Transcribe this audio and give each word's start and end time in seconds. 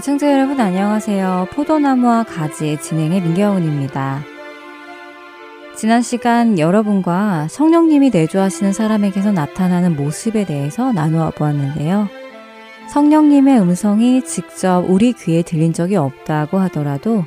애청자 0.00 0.32
여러분 0.32 0.58
안녕하세요. 0.58 1.48
포도나무와 1.52 2.22
가지의 2.22 2.80
진행의 2.80 3.20
민경훈입니다. 3.20 4.22
지난 5.76 6.00
시간 6.00 6.58
여러분과 6.58 7.48
성령님이 7.50 8.08
내주하시는 8.08 8.72
사람에게서 8.72 9.30
나타나는 9.32 9.96
모습에 9.96 10.46
대해서 10.46 10.90
나누어 10.94 11.28
보았는데요. 11.28 12.08
성령님의 12.88 13.60
음성이 13.60 14.24
직접 14.24 14.86
우리 14.88 15.12
귀에 15.12 15.42
들린 15.42 15.74
적이 15.74 15.96
없다고 15.96 16.56
하더라도 16.60 17.26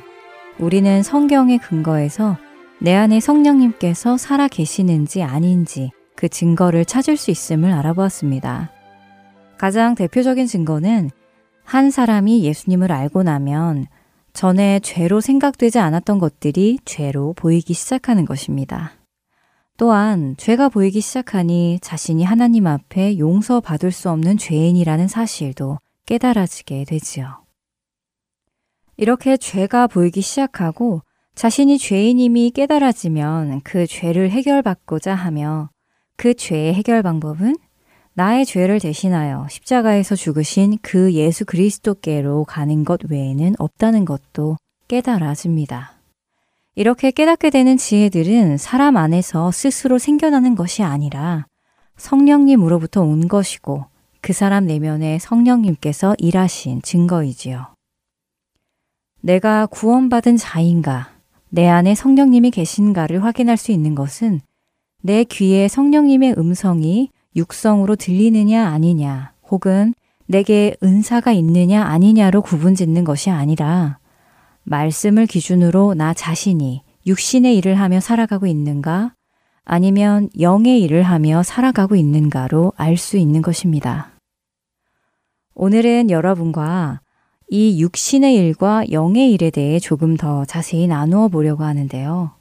우리는 0.58 1.04
성경의 1.04 1.58
근거에서 1.58 2.38
내 2.80 2.92
안에 2.92 3.20
성령님께서 3.20 4.16
살아 4.16 4.48
계시는지 4.48 5.22
아닌지 5.22 5.92
그 6.16 6.28
증거를 6.28 6.86
찾을 6.86 7.16
수 7.16 7.30
있음을 7.30 7.70
알아보았습니다. 7.70 8.72
가장 9.58 9.94
대표적인 9.94 10.48
증거는 10.48 11.10
한 11.64 11.90
사람이 11.90 12.44
예수님을 12.44 12.92
알고 12.92 13.22
나면 13.22 13.86
전에 14.32 14.80
죄로 14.80 15.20
생각되지 15.20 15.78
않았던 15.78 16.18
것들이 16.18 16.78
죄로 16.84 17.32
보이기 17.34 17.74
시작하는 17.74 18.24
것입니다. 18.24 18.92
또한 19.76 20.36
죄가 20.36 20.68
보이기 20.68 21.00
시작하니 21.00 21.78
자신이 21.82 22.22
하나님 22.22 22.66
앞에 22.66 23.18
용서받을 23.18 23.90
수 23.90 24.10
없는 24.10 24.38
죄인이라는 24.38 25.08
사실도 25.08 25.78
깨달아지게 26.06 26.84
되지요. 26.84 27.42
이렇게 28.96 29.36
죄가 29.36 29.88
보이기 29.88 30.20
시작하고 30.20 31.02
자신이 31.34 31.78
죄인임이 31.78 32.52
깨달아지면 32.52 33.62
그 33.64 33.86
죄를 33.88 34.30
해결받고자 34.30 35.14
하며 35.14 35.70
그 36.16 36.34
죄의 36.34 36.74
해결 36.74 37.02
방법은 37.02 37.56
나의 38.16 38.46
죄를 38.46 38.78
대신하여 38.78 39.48
십자가에서 39.50 40.14
죽으신 40.14 40.78
그 40.82 41.12
예수 41.14 41.44
그리스도께로 41.44 42.44
가는 42.44 42.84
것 42.84 43.00
외에는 43.10 43.56
없다는 43.58 44.04
것도 44.04 44.56
깨달아집니다. 44.86 45.94
이렇게 46.76 47.10
깨닫게 47.10 47.50
되는 47.50 47.76
지혜들은 47.76 48.56
사람 48.56 48.96
안에서 48.96 49.50
스스로 49.50 49.98
생겨나는 49.98 50.54
것이 50.54 50.84
아니라 50.84 51.46
성령님으로부터 51.96 53.02
온 53.02 53.26
것이고 53.26 53.86
그 54.20 54.32
사람 54.32 54.66
내면에 54.66 55.18
성령님께서 55.18 56.14
일하신 56.18 56.82
증거이지요. 56.82 57.74
내가 59.22 59.66
구원받은 59.66 60.36
자인가, 60.36 61.10
내 61.48 61.68
안에 61.68 61.96
성령님이 61.96 62.52
계신가를 62.52 63.24
확인할 63.24 63.56
수 63.56 63.72
있는 63.72 63.94
것은 63.94 64.40
내 65.02 65.24
귀에 65.24 65.66
성령님의 65.66 66.34
음성이 66.38 67.10
육성으로 67.36 67.96
들리느냐 67.96 68.66
아니냐, 68.68 69.32
혹은 69.50 69.94
내게 70.26 70.74
은사가 70.82 71.32
있느냐 71.32 71.84
아니냐로 71.84 72.42
구분 72.42 72.74
짓는 72.74 73.04
것이 73.04 73.30
아니라 73.30 73.98
말씀을 74.62 75.26
기준으로 75.26 75.94
나 75.94 76.14
자신이 76.14 76.82
육신의 77.06 77.56
일을 77.58 77.74
하며 77.74 78.00
살아가고 78.00 78.46
있는가 78.46 79.12
아니면 79.64 80.30
영의 80.40 80.80
일을 80.82 81.02
하며 81.02 81.42
살아가고 81.42 81.96
있는가로 81.96 82.72
알 82.76 82.96
수 82.96 83.16
있는 83.18 83.42
것입니다. 83.42 84.10
오늘은 85.54 86.10
여러분과 86.10 87.00
이 87.48 87.80
육신의 87.80 88.34
일과 88.34 88.84
영의 88.90 89.32
일에 89.32 89.50
대해 89.50 89.78
조금 89.78 90.16
더 90.16 90.44
자세히 90.46 90.86
나누어 90.86 91.28
보려고 91.28 91.64
하는데요. 91.64 92.32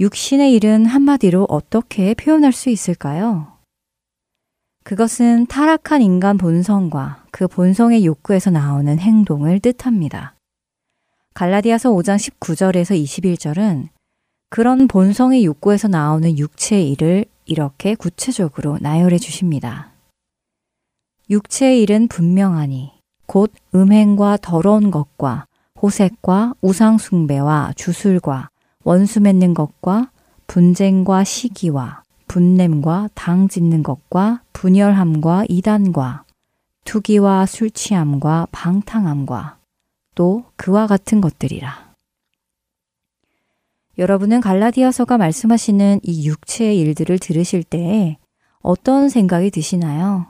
육신의 0.00 0.52
일은 0.54 0.86
한마디로 0.86 1.46
어떻게 1.48 2.14
표현할 2.14 2.52
수 2.52 2.68
있을까요? 2.68 3.51
그것은 4.84 5.46
타락한 5.46 6.02
인간 6.02 6.36
본성과 6.36 7.24
그 7.30 7.46
본성의 7.46 8.04
욕구에서 8.04 8.50
나오는 8.50 8.98
행동을 8.98 9.60
뜻합니다. 9.60 10.34
갈라디아서 11.34 11.90
5장 11.90 12.16
19절에서 12.16 13.00
21절은 13.02 13.88
그런 14.50 14.88
본성의 14.88 15.44
욕구에서 15.44 15.88
나오는 15.88 16.36
육체의 16.36 16.90
일을 16.90 17.24
이렇게 17.46 17.94
구체적으로 17.94 18.78
나열해 18.80 19.18
주십니다. 19.18 19.92
육체의 21.30 21.80
일은 21.82 22.08
분명하니 22.08 22.92
곧 23.26 23.52
음행과 23.74 24.38
더러운 24.42 24.90
것과 24.90 25.46
호색과 25.80 26.54
우상숭배와 26.60 27.72
주술과 27.76 28.50
원수 28.84 29.20
맺는 29.20 29.54
것과 29.54 30.10
분쟁과 30.48 31.24
시기와 31.24 32.01
분냄과 32.32 33.10
당 33.12 33.46
짓는 33.46 33.82
것과 33.82 34.40
분열함과 34.54 35.44
이단과 35.50 36.24
투기와 36.86 37.44
술 37.44 37.70
취함과 37.70 38.46
방탕함과 38.50 39.58
또 40.14 40.44
그와 40.56 40.86
같은 40.86 41.20
것들이라. 41.20 41.92
여러분은 43.98 44.40
갈라디아서가 44.40 45.18
말씀하시는 45.18 46.00
이 46.02 46.26
육체의 46.26 46.78
일들을 46.80 47.18
들으실 47.18 47.64
때 47.64 48.16
어떤 48.62 49.10
생각이 49.10 49.50
드시나요? 49.50 50.24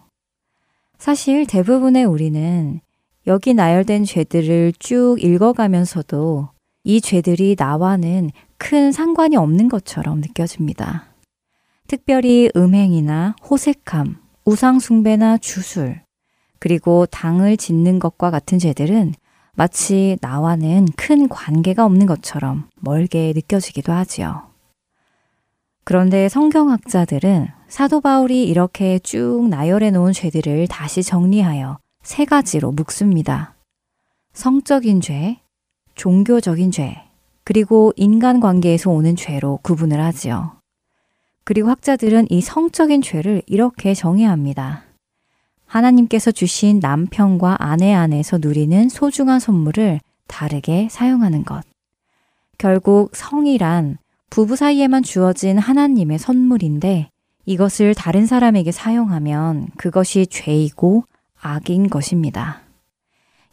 사실 0.99 1.47
대부분의 1.47 2.05
우리는 2.05 2.81
여기 3.29 3.55
나열된 3.55 4.07
죄들을 4.07 4.73
쭉 4.81 5.19
읽어가면서도 5.21 6.49
이 6.83 7.01
죄들이 7.01 7.55
나와는 7.57 8.33
큰 8.59 8.91
상관이 8.91 9.37
없는 9.37 9.69
것처럼 9.69 10.21
느껴집니다. 10.21 11.12
특별히 11.89 12.51
음행이나 12.57 13.37
호색함, 13.49 14.17
우상숭배나 14.45 15.39
주술, 15.39 16.03
그리고 16.59 17.07
당을 17.07 17.57
짓는 17.57 17.99
것과 17.99 18.31
같은 18.31 18.59
죄들은 18.59 19.15
마치 19.55 20.17
나와는 20.21 20.87
큰 20.97 21.29
관계가 21.29 21.85
없는 21.85 22.07
것처럼 22.07 22.69
멀게 22.77 23.33
느껴지기도 23.35 23.93
하지요. 23.93 24.49
그런데 25.85 26.29
성경학자들은 26.29 27.49
사도 27.69 28.01
바울이 28.01 28.45
이렇게 28.45 28.99
쭉 29.01 29.49
나열해 29.49 29.91
놓은 29.91 30.13
죄들을 30.13 30.69
다시 30.69 31.03
정리하여 31.03 31.79
세 32.03 32.25
가지로 32.25 32.71
묶습니다. 32.73 33.55
성적인 34.33 35.01
죄, 35.01 35.41
종교적인 35.95 36.71
죄, 36.71 37.03
그리고 37.45 37.93
인간관계에서 37.97 38.91
오는 38.91 39.17
죄로 39.17 39.59
구분을 39.63 40.01
하지요. 40.01 40.62
그리고 41.45 41.71
학자들은 41.71 42.27
이 42.31 42.41
성적인 42.41 43.03
죄를 43.03 43.43
이렇게 43.47 43.95
정의합니다. 43.95 44.85
하나님께서 45.67 46.31
주신 46.31 46.81
남편과 46.81 47.57
아내 47.59 47.93
안에서 47.95 48.39
누리는 48.39 48.89
소중한 48.89 49.41
선물을 49.41 50.01
다르게 50.29 50.89
사용하는 50.91 51.45
것. 51.45 51.65
결국 52.59 53.11
성이란 53.15 53.99
부부 54.31 54.57
사이에만 54.57 55.03
주어진 55.03 55.59
하나님의 55.59 56.19
선물인데 56.19 57.09
이것을 57.45 57.95
다른 57.95 58.27
사람에게 58.27 58.71
사용하면 58.71 59.69
그것이 59.77 60.27
죄이고 60.27 61.05
악인 61.41 61.89
것입니다. 61.89 62.61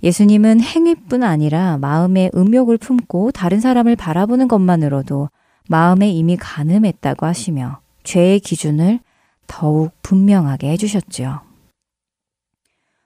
예수님은 0.03 0.61
행위뿐 0.61 1.23
아니라 1.23 1.77
마음의 1.77 2.31
음욕을 2.35 2.77
품고 2.77 3.31
다른 3.31 3.59
사람을 3.59 3.95
바라보는 3.95 4.47
것만으로도 4.47 5.29
마음에 5.71 6.09
이미 6.09 6.35
가늠했다고 6.35 7.27
하시며 7.27 7.79
죄의 8.01 8.39
기준을 8.39 8.99
더욱 9.45 9.91
분명하게 10.01 10.71
해주셨지요. 10.71 11.41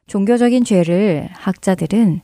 종교적인 0.08 0.64
죄를 0.64 1.28
학자들은 1.34 2.22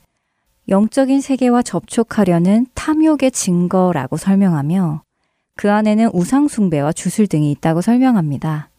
영적인 0.70 1.20
세계와 1.20 1.60
접촉하려는 1.60 2.66
탐욕의 2.72 3.32
증거라고 3.32 4.16
설명하며 4.16 5.02
그 5.56 5.70
안에는 5.70 6.08
우상숭배와 6.14 6.92
주술 6.92 7.26
등이 7.26 7.50
있다고 7.50 7.82
설명합니다. 7.82 8.70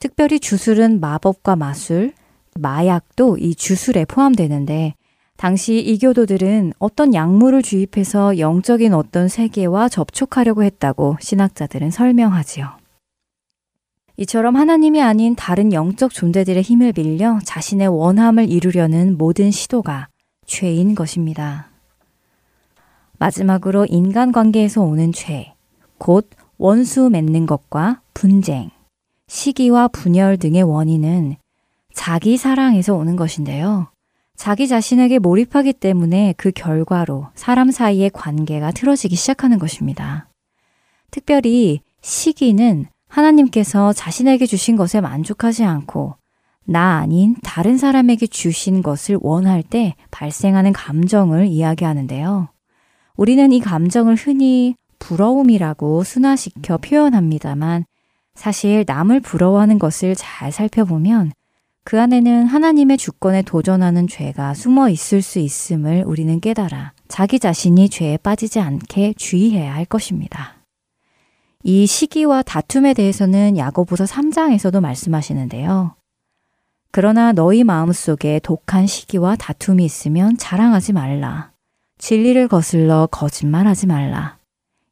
특별히 0.00 0.38
주술은 0.38 1.00
마법과 1.00 1.56
마술, 1.56 2.12
마약도 2.58 3.38
이 3.38 3.54
주술에 3.54 4.04
포함되는데 4.04 4.94
당시 5.40 5.78
이교도들은 5.78 6.74
어떤 6.78 7.14
약물을 7.14 7.62
주입해서 7.62 8.38
영적인 8.38 8.92
어떤 8.92 9.26
세계와 9.26 9.88
접촉하려고 9.88 10.62
했다고 10.64 11.16
신학자들은 11.18 11.90
설명하지요. 11.90 12.68
이처럼 14.18 14.54
하나님이 14.54 15.00
아닌 15.00 15.34
다른 15.34 15.72
영적 15.72 16.12
존재들의 16.12 16.62
힘을 16.62 16.92
빌려 16.92 17.38
자신의 17.42 17.88
원함을 17.88 18.50
이루려는 18.50 19.16
모든 19.16 19.50
시도가 19.50 20.08
죄인 20.44 20.94
것입니다. 20.94 21.70
마지막으로 23.18 23.86
인간 23.88 24.32
관계에서 24.32 24.82
오는 24.82 25.10
죄, 25.10 25.54
곧 25.96 26.28
원수 26.58 27.08
맺는 27.08 27.46
것과 27.46 28.02
분쟁, 28.12 28.68
시기와 29.26 29.88
분열 29.88 30.36
등의 30.36 30.64
원인은 30.64 31.36
자기 31.94 32.36
사랑에서 32.36 32.94
오는 32.94 33.16
것인데요. 33.16 33.89
자기 34.40 34.68
자신에게 34.68 35.18
몰입하기 35.18 35.74
때문에 35.74 36.32
그 36.38 36.50
결과로 36.50 37.26
사람 37.34 37.70
사이의 37.70 38.08
관계가 38.08 38.70
틀어지기 38.70 39.14
시작하는 39.14 39.58
것입니다. 39.58 40.30
특별히 41.10 41.82
시기는 42.00 42.86
하나님께서 43.06 43.92
자신에게 43.92 44.46
주신 44.46 44.76
것에 44.76 45.02
만족하지 45.02 45.64
않고 45.64 46.14
나 46.64 46.96
아닌 46.96 47.36
다른 47.42 47.76
사람에게 47.76 48.28
주신 48.28 48.82
것을 48.82 49.18
원할 49.20 49.62
때 49.62 49.94
발생하는 50.10 50.72
감정을 50.72 51.44
이야기하는데요. 51.44 52.48
우리는 53.16 53.52
이 53.52 53.60
감정을 53.60 54.14
흔히 54.14 54.74
부러움이라고 55.00 56.02
순화시켜 56.02 56.78
표현합니다만 56.78 57.84
사실 58.34 58.84
남을 58.86 59.20
부러워하는 59.20 59.78
것을 59.78 60.14
잘 60.16 60.50
살펴보면 60.50 61.32
그 61.90 62.00
안에는 62.00 62.46
하나님의 62.46 62.98
주권에 62.98 63.42
도전하는 63.42 64.06
죄가 64.06 64.54
숨어 64.54 64.90
있을 64.90 65.22
수 65.22 65.40
있음을 65.40 66.04
우리는 66.06 66.38
깨달아 66.38 66.92
자기 67.08 67.40
자신이 67.40 67.88
죄에 67.88 68.16
빠지지 68.18 68.60
않게 68.60 69.14
주의해야 69.14 69.74
할 69.74 69.86
것입니다. 69.86 70.54
이 71.64 71.88
시기와 71.88 72.42
다툼에 72.42 72.94
대해서는 72.94 73.56
야고보서 73.56 74.04
3장에서도 74.04 74.80
말씀하시는데요. 74.80 75.96
그러나 76.92 77.32
너희 77.32 77.64
마음속에 77.64 78.38
독한 78.38 78.86
시기와 78.86 79.34
다툼이 79.34 79.84
있으면 79.84 80.36
자랑하지 80.36 80.92
말라. 80.92 81.50
진리를 81.98 82.46
거슬러 82.46 83.08
거짓말하지 83.10 83.88
말라. 83.88 84.38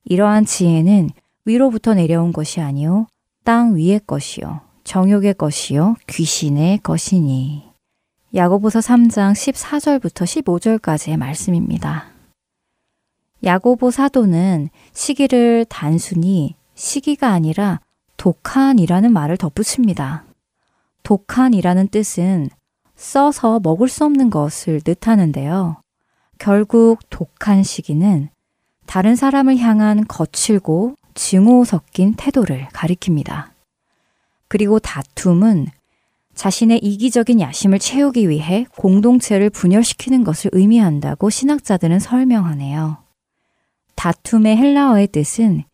이러한 0.04 0.46
지혜는 0.46 1.10
위로부터 1.44 1.94
내려온 1.94 2.32
것이 2.32 2.60
아니요 2.60 3.06
땅 3.44 3.76
위의 3.76 4.00
것이요 4.04 4.67
정욕의 4.88 5.34
것이요 5.34 5.96
귀신의 6.06 6.78
것이니. 6.78 7.62
야고보서 8.34 8.78
3장 8.78 9.34
14절부터 9.34 10.24
15절까지의 10.80 11.18
말씀입니다. 11.18 12.06
야고보 13.44 13.90
사도는 13.90 14.70
시기를 14.94 15.66
단순히 15.68 16.54
시기가 16.74 17.28
아니라 17.28 17.80
독한이라는 18.16 19.12
말을 19.12 19.36
덧붙입니다. 19.36 20.24
독한이라는 21.02 21.88
뜻은 21.88 22.48
써서 22.96 23.60
먹을 23.62 23.88
수 23.88 24.06
없는 24.06 24.30
것을 24.30 24.80
뜻하는데요. 24.80 25.82
결국 26.38 27.00
독한 27.10 27.62
시기는 27.62 28.30
다른 28.86 29.16
사람을 29.16 29.58
향한 29.58 30.06
거칠고 30.08 30.94
증오 31.12 31.66
섞인 31.66 32.14
태도를 32.14 32.68
가리킵니다. 32.68 33.57
그리고 34.48 34.78
다툼은 34.78 35.68
자신의 36.34 36.78
이기적인 36.78 37.40
야심을 37.40 37.78
채우기 37.78 38.28
위해 38.28 38.66
공동체를 38.76 39.50
분열시키는 39.50 40.24
것을 40.24 40.50
의미한다고 40.52 41.30
신학자들은 41.30 41.98
설명하네요. 41.98 42.98
다툼의 43.96 44.56
헬라어의 44.56 45.08
뜻은 45.08 45.64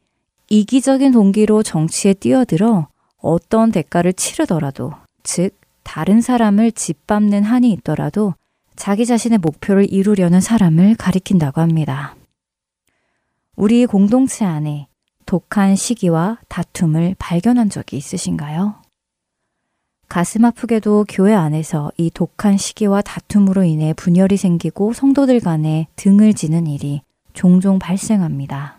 이기적인 0.49 1.13
동기로 1.13 1.63
정치에 1.63 2.15
뛰어들어 2.15 2.89
어떤 3.19 3.73
대가를 3.73 4.13
치르더라도, 4.15 4.93
즉, 5.23 5.57
다른 5.83 6.21
사람을 6.21 6.73
짓밟는 6.73 7.43
한이 7.43 7.71
있더라도 7.73 8.35
자기 8.77 9.07
자신의 9.07 9.39
목표를 9.39 9.93
이루려는 9.93 10.41
사람을 10.41 10.97
가리킨다고 10.97 11.61
합니다. 11.61 12.17
우리 13.57 13.87
공동체 13.87 14.45
안에 14.45 14.89
독한 15.35 15.75
시기와 15.75 16.39
다툼을 16.49 17.17
발견한 17.19 17.69
적이 17.69 17.97
있으신가요? 17.97 18.77
가슴 20.09 20.45
아프게도 20.45 21.07
교회 21.09 21.35
안에서 21.35 21.91
이 21.97 22.09
독한 22.09 22.57
시기와 22.57 23.03
다툼으로 23.03 23.65
인해 23.65 23.95
분열이 23.95 24.37
생기고 24.37 24.93
성도들 24.93 25.41
간에 25.41 25.89
등을 25.97 26.35
지는 26.35 26.69
일이 26.69 27.03
종종 27.33 27.81
발생합니다. 27.81 28.79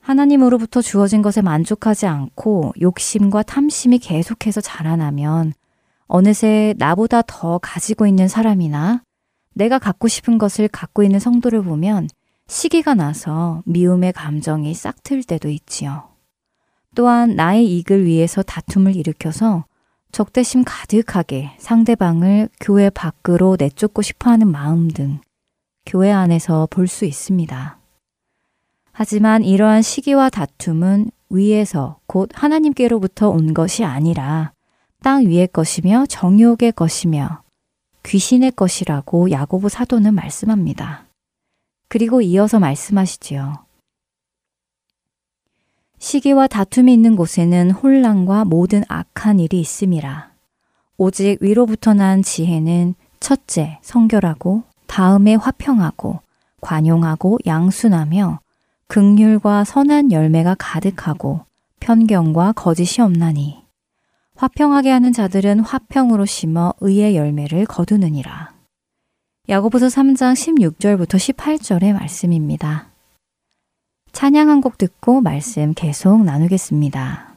하나님으로부터 0.00 0.80
주어진 0.80 1.20
것에 1.20 1.42
만족하지 1.42 2.06
않고 2.06 2.72
욕심과 2.80 3.42
탐심이 3.42 3.98
계속해서 3.98 4.62
자라나면 4.62 5.52
어느새 6.06 6.74
나보다 6.78 7.20
더 7.26 7.58
가지고 7.58 8.06
있는 8.06 8.28
사람이나 8.28 9.02
내가 9.52 9.78
갖고 9.78 10.08
싶은 10.08 10.38
것을 10.38 10.68
갖고 10.68 11.02
있는 11.02 11.20
성도를 11.20 11.62
보면 11.62 12.08
시기가 12.48 12.94
나서 12.94 13.62
미움의 13.66 14.14
감정이 14.14 14.72
싹틀 14.74 15.22
때도 15.22 15.48
있지요. 15.50 16.08
또한 16.94 17.36
나의 17.36 17.66
이익을 17.66 18.04
위해서 18.06 18.42
다툼을 18.42 18.96
일으켜서 18.96 19.66
적대심 20.10 20.64
가득하게 20.64 21.52
상대방을 21.58 22.48
교회 22.58 22.88
밖으로 22.88 23.56
내쫓고 23.58 24.00
싶어 24.02 24.30
하는 24.30 24.48
마음 24.48 24.88
등 24.88 25.20
교회 25.84 26.10
안에서 26.10 26.66
볼 26.70 26.86
수 26.88 27.04
있습니다. 27.04 27.78
하지만 28.92 29.44
이러한 29.44 29.82
시기와 29.82 30.30
다툼은 30.30 31.10
위에서 31.30 32.00
곧 32.06 32.30
하나님께로부터 32.32 33.28
온 33.28 33.52
것이 33.52 33.84
아니라 33.84 34.52
땅 35.02 35.28
위의 35.28 35.46
것이며 35.48 36.06
정욕의 36.06 36.72
것이며 36.72 37.42
귀신의 38.04 38.52
것이라고 38.52 39.30
야고보 39.30 39.68
사도는 39.68 40.14
말씀합니다. 40.14 41.07
그리고 41.88 42.20
이어서 42.20 42.58
말씀하시지요. 42.58 43.64
시기와 45.98 46.46
다툼이 46.46 46.92
있는 46.92 47.16
곳에는 47.16 47.72
혼란과 47.72 48.44
모든 48.44 48.84
악한 48.88 49.40
일이 49.40 49.60
있음이라. 49.60 50.30
오직 50.96 51.38
위로부터 51.40 51.94
난 51.94 52.22
지혜는 52.22 52.94
첫째 53.20 53.78
성결하고 53.82 54.62
다음에 54.86 55.34
화평하고 55.34 56.20
관용하고 56.60 57.38
양순하며 57.46 58.40
극률과 58.86 59.64
선한 59.64 60.12
열매가 60.12 60.56
가득하고 60.58 61.44
편견과 61.80 62.52
거짓이 62.52 63.02
없나니 63.02 63.64
화평하게 64.36 64.90
하는 64.90 65.12
자들은 65.12 65.60
화평으로 65.60 66.24
심어 66.24 66.72
의의 66.80 67.16
열매를 67.16 67.66
거두느니라. 67.66 68.57
야고보서 69.50 69.86
3장 69.86 70.34
16절부터 70.34 71.16
18절의 71.16 71.94
말씀입니다. 71.94 72.88
찬양 74.12 74.50
한 74.50 74.60
곡 74.60 74.76
듣고 74.76 75.22
말씀 75.22 75.72
계속 75.74 76.22
나누겠습니다. 76.22 77.27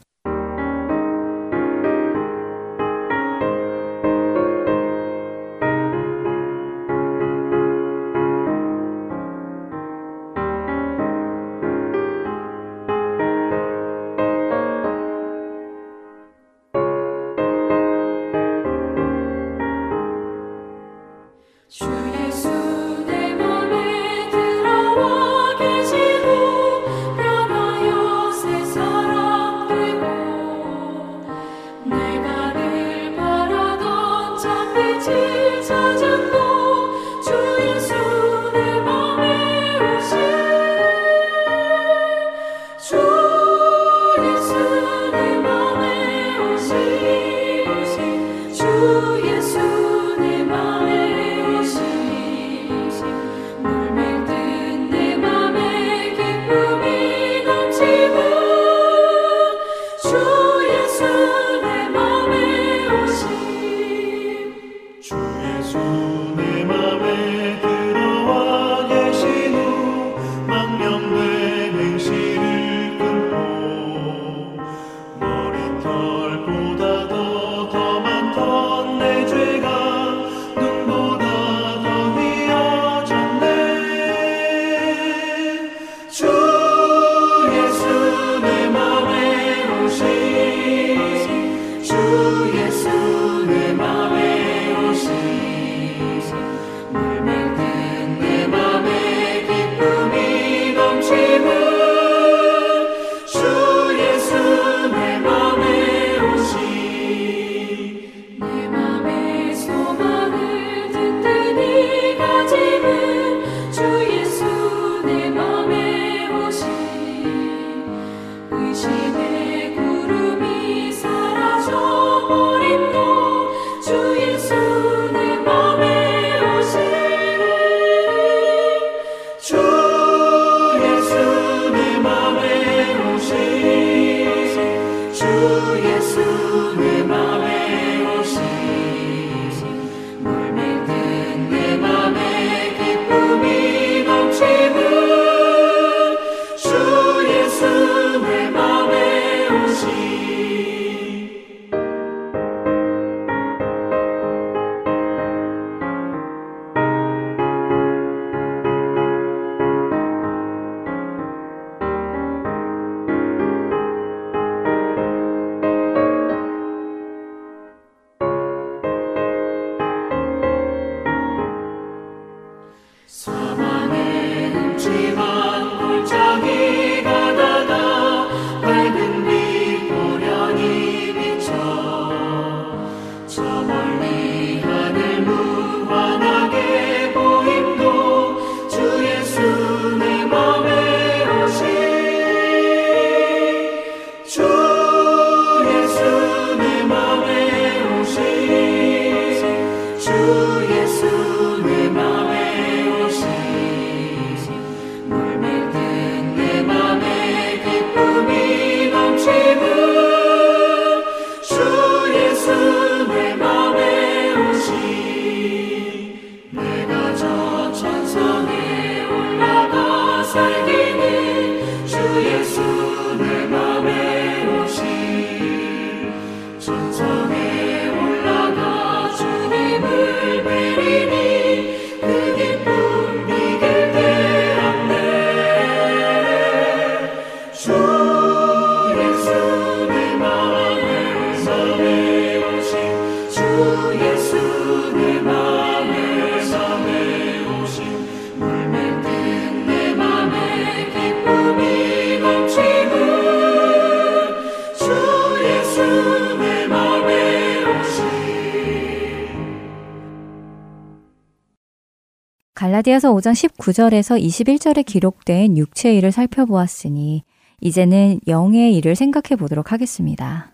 갈라디아서 262.81 263.13
5장 263.13 263.33
19절에서 263.33 264.21
21절에 264.21 264.85
기록된 264.85 265.57
육체의 265.57 265.97
일을 265.97 266.11
살펴보았으니 266.11 267.23
이제는 267.59 268.19
영의 268.27 268.75
일을 268.75 268.95
생각해 268.95 269.35
보도록 269.37 269.71
하겠습니다. 269.71 270.51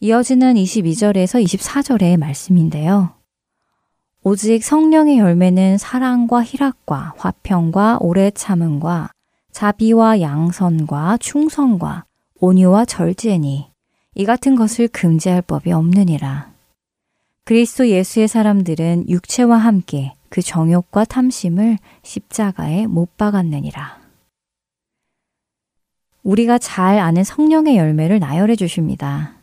이어지는 0.00 0.54
22절에서 0.54 1.44
24절의 1.44 2.16
말씀인데요. 2.16 3.14
오직 4.22 4.64
성령의 4.64 5.18
열매는 5.18 5.78
사랑과 5.78 6.42
희락과 6.42 7.14
화평과 7.16 7.98
오래 8.00 8.30
참음과 8.30 9.10
자비와 9.52 10.20
양선과 10.20 11.18
충성과 11.18 12.04
온유와 12.40 12.84
절제니 12.84 13.70
이 14.14 14.24
같은 14.24 14.56
것을 14.56 14.88
금지할 14.88 15.42
법이 15.42 15.72
없느니라. 15.72 16.52
그리스도 17.44 17.88
예수의 17.88 18.28
사람들은 18.28 19.08
육체와 19.08 19.58
함께 19.58 20.14
그 20.34 20.42
정욕과 20.42 21.04
탐심을 21.04 21.78
십자가에 22.02 22.88
못 22.88 23.16
박았느니라. 23.16 24.00
우리가 26.24 26.58
잘 26.58 26.98
아는 26.98 27.22
성령의 27.22 27.76
열매를 27.76 28.18
나열해 28.18 28.56
주십니다. 28.56 29.36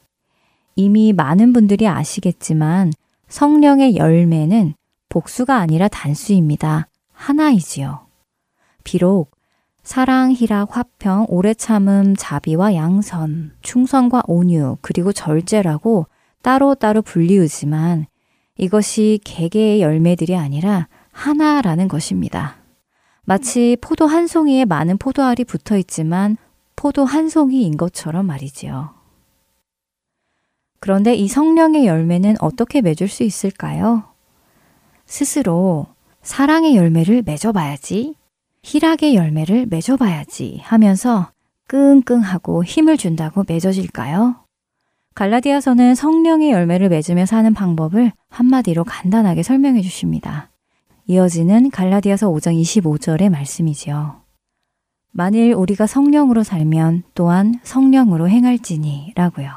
이미 0.76 1.14
많은 1.14 1.54
분들이 1.54 1.88
아시겠지만 1.88 2.92
성령의 3.30 3.96
열매는 3.96 4.74
복수가 5.08 5.56
아니라 5.56 5.88
단수입니다. 5.88 6.90
하나이지요. 7.14 8.08
비록 8.84 9.32
사랑, 9.84 10.34
희락, 10.34 10.76
화평, 10.76 11.28
오래 11.30 11.54
참음, 11.54 12.18
자비와 12.18 12.76
양선, 12.76 13.54
충성과 13.62 14.24
온유, 14.28 14.76
그리고 14.82 15.14
절제라고 15.14 16.08
따로따로 16.42 17.02
불리우지만 17.02 18.08
이것이 18.58 19.20
개개의 19.24 19.82
열매들이 19.82 20.36
아니라 20.36 20.88
하나라는 21.12 21.88
것입니다. 21.88 22.58
마치 23.24 23.78
포도 23.82 24.08
한 24.08 24.28
송이에 24.28 24.66
많은 24.66 24.98
포도알이 24.98 25.44
붙어 25.46 25.78
있지만 25.78 26.38
포도 26.76 27.06
한 27.06 27.30
송이인 27.30 27.78
것처럼 27.78 28.26
말이지요. 28.26 28.94
그런데 30.80 31.14
이 31.14 31.28
성령의 31.28 31.86
열매는 31.86 32.38
어떻게 32.40 32.82
맺을 32.82 33.08
수 33.08 33.24
있을까요? 33.24 34.04
스스로 35.06 35.86
사랑의 36.24 36.76
열매를 36.76 37.22
맺어봐야지, 37.24 38.16
희락의 38.64 39.16
열매를 39.16 39.68
맺어봐야지 39.70 40.60
하면서 40.64 41.32
끙끙하고 41.68 42.64
힘을 42.64 42.98
준다고 42.98 43.44
맺어질까요? 43.48 44.44
갈라디아서는 45.14 45.96
성령의 45.96 46.52
열매를 46.52 46.90
맺으며 46.90 47.26
사는 47.26 47.54
방법을 47.54 48.12
한마디로 48.30 48.84
간단하게 48.84 49.44
설명해 49.44 49.82
주십니다. 49.82 50.50
이어지는 51.08 51.70
갈라디아서 51.70 52.30
5장 52.30 52.60
25절의 52.62 53.30
말씀이지요. 53.30 54.22
만일 55.12 55.54
우리가 55.54 55.88
성령으로 55.88 56.44
살면 56.44 57.04
또한 57.14 57.56
성령으로 57.64 58.30
행할지니 58.30 59.12
라고요. 59.16 59.52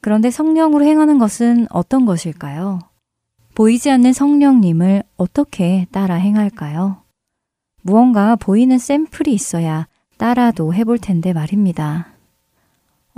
그런데 0.00 0.30
성령으로 0.30 0.84
행하는 0.84 1.18
것은 1.18 1.66
어떤 1.70 2.04
것일까요? 2.04 2.80
보이지 3.54 3.90
않는 3.90 4.12
성령님을 4.12 5.02
어떻게 5.16 5.86
따라 5.90 6.16
행할까요? 6.16 7.02
무언가 7.82 8.36
보이는 8.36 8.78
샘플이 8.78 9.32
있어야 9.32 9.88
따라도 10.18 10.74
해볼 10.74 10.98
텐데 10.98 11.32
말입니다. 11.32 12.17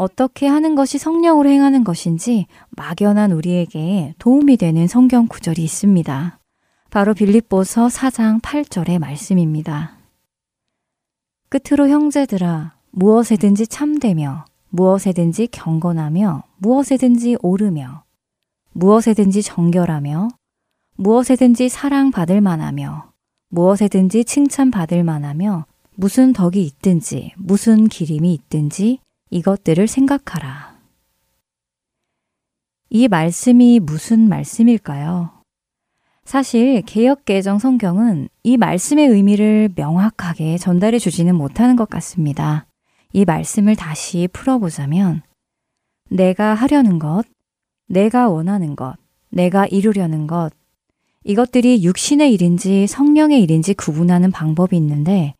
어떻게 0.00 0.46
하는 0.46 0.76
것이 0.76 0.96
성령으로 0.96 1.50
행하는 1.50 1.84
것인지 1.84 2.46
막연한 2.70 3.32
우리에게 3.32 4.14
도움이 4.18 4.56
되는 4.56 4.86
성경 4.86 5.28
구절이 5.28 5.62
있습니다. 5.62 6.38
바로 6.88 7.12
빌립보서 7.12 7.88
4장 7.88 8.40
8절의 8.40 8.98
말씀입니다. 8.98 9.98
끝으로 11.50 11.90
형제들아 11.90 12.76
무엇에든지 12.92 13.66
참되며 13.66 14.46
무엇에든지 14.70 15.48
경건하며 15.48 16.44
무엇에든지 16.56 17.36
오르며 17.42 18.04
무엇에든지 18.72 19.42
정결하며 19.42 20.28
무엇에든지 20.96 21.68
사랑받을 21.68 22.40
만하며 22.40 23.12
무엇에든지 23.50 24.24
칭찬받을 24.24 25.04
만하며 25.04 25.66
무슨 25.94 26.32
덕이 26.32 26.62
있든지 26.62 27.34
무슨 27.36 27.86
기림이 27.86 28.32
있든지 28.32 29.00
이것들을 29.30 29.86
생각하라. 29.86 30.76
이 32.90 33.06
말씀이 33.06 33.78
무슨 33.78 34.28
말씀일까요? 34.28 35.30
사실 36.24 36.82
개혁개정 36.82 37.60
성경은 37.60 38.28
이 38.42 38.56
말씀의 38.56 39.06
의미를 39.06 39.70
명확하게 39.74 40.58
전달해 40.58 40.98
주지는 40.98 41.36
못하는 41.36 41.76
것 41.76 41.88
같습니다. 41.88 42.66
이 43.12 43.24
말씀을 43.24 43.76
다시 43.76 44.28
풀어보자면, 44.32 45.22
내가 46.08 46.54
하려는 46.54 46.98
것, 46.98 47.24
내가 47.86 48.28
원하는 48.28 48.74
것, 48.74 48.96
내가 49.30 49.66
이루려는 49.66 50.26
것, 50.26 50.50
이것들이 51.24 51.84
육신의 51.84 52.32
일인지 52.32 52.86
성령의 52.86 53.42
일인지 53.42 53.74
구분하는 53.74 54.30
방법이 54.32 54.76
있는데, 54.76 55.34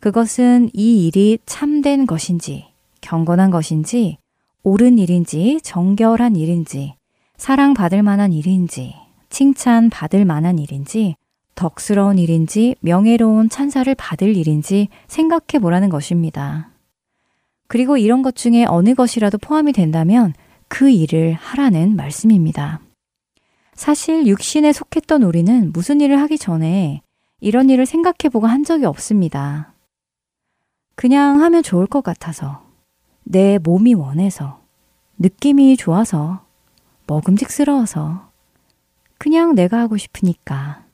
그것은 0.00 0.70
이 0.72 1.06
일이 1.06 1.38
참된 1.46 2.06
것인지, 2.06 2.65
경건한 3.06 3.52
것인지, 3.52 4.18
옳은 4.64 4.98
일인지, 4.98 5.60
정결한 5.62 6.34
일인지, 6.34 6.96
사랑받을 7.36 8.02
만한 8.02 8.32
일인지, 8.32 8.96
칭찬 9.30 9.90
받을 9.90 10.24
만한 10.24 10.58
일인지, 10.58 11.14
덕스러운 11.54 12.18
일인지, 12.18 12.74
명예로운 12.80 13.48
찬사를 13.48 13.94
받을 13.94 14.36
일인지 14.36 14.88
생각해 15.06 15.60
보라는 15.62 15.88
것입니다. 15.88 16.70
그리고 17.68 17.96
이런 17.96 18.22
것 18.22 18.34
중에 18.34 18.64
어느 18.64 18.94
것이라도 18.94 19.38
포함이 19.38 19.72
된다면 19.72 20.34
그 20.66 20.90
일을 20.90 21.34
하라는 21.34 21.94
말씀입니다. 21.94 22.80
사실 23.72 24.26
육신에 24.26 24.72
속했던 24.72 25.22
우리는 25.22 25.70
무슨 25.72 26.00
일을 26.00 26.20
하기 26.22 26.38
전에 26.38 27.02
이런 27.38 27.70
일을 27.70 27.86
생각해 27.86 28.30
보고 28.32 28.48
한 28.48 28.64
적이 28.64 28.86
없습니다. 28.86 29.74
그냥 30.96 31.40
하면 31.42 31.62
좋을 31.62 31.86
것 31.86 32.02
같아서, 32.02 32.65
내 33.28 33.58
몸이 33.58 33.94
원해서, 33.94 34.60
느낌이 35.18 35.76
좋아서, 35.76 36.44
먹음직스러워서, 37.08 38.30
그냥 39.18 39.56
내가 39.56 39.80
하고 39.80 39.96
싶으니까. 39.96 40.84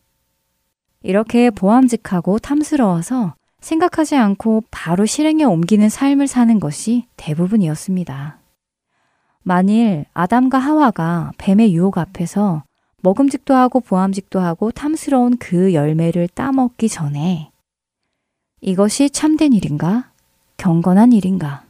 이렇게 1.02 1.50
보암직하고 1.50 2.38
탐스러워서 2.38 3.34
생각하지 3.60 4.16
않고 4.16 4.64
바로 4.70 5.04
실행에 5.04 5.44
옮기는 5.44 5.90
삶을 5.90 6.26
사는 6.26 6.58
것이 6.58 7.04
대부분이었습니다. 7.16 8.38
만일 9.42 10.06
아담과 10.14 10.58
하와가 10.58 11.32
뱀의 11.36 11.74
유혹 11.74 11.98
앞에서 11.98 12.64
먹음직도 13.02 13.54
하고 13.54 13.80
보암직도 13.80 14.40
하고 14.40 14.70
탐스러운 14.70 15.36
그 15.36 15.74
열매를 15.74 16.28
따먹기 16.28 16.88
전에 16.88 17.50
이것이 18.62 19.10
참된 19.10 19.52
일인가? 19.52 20.12
경건한 20.56 21.12
일인가? 21.12 21.64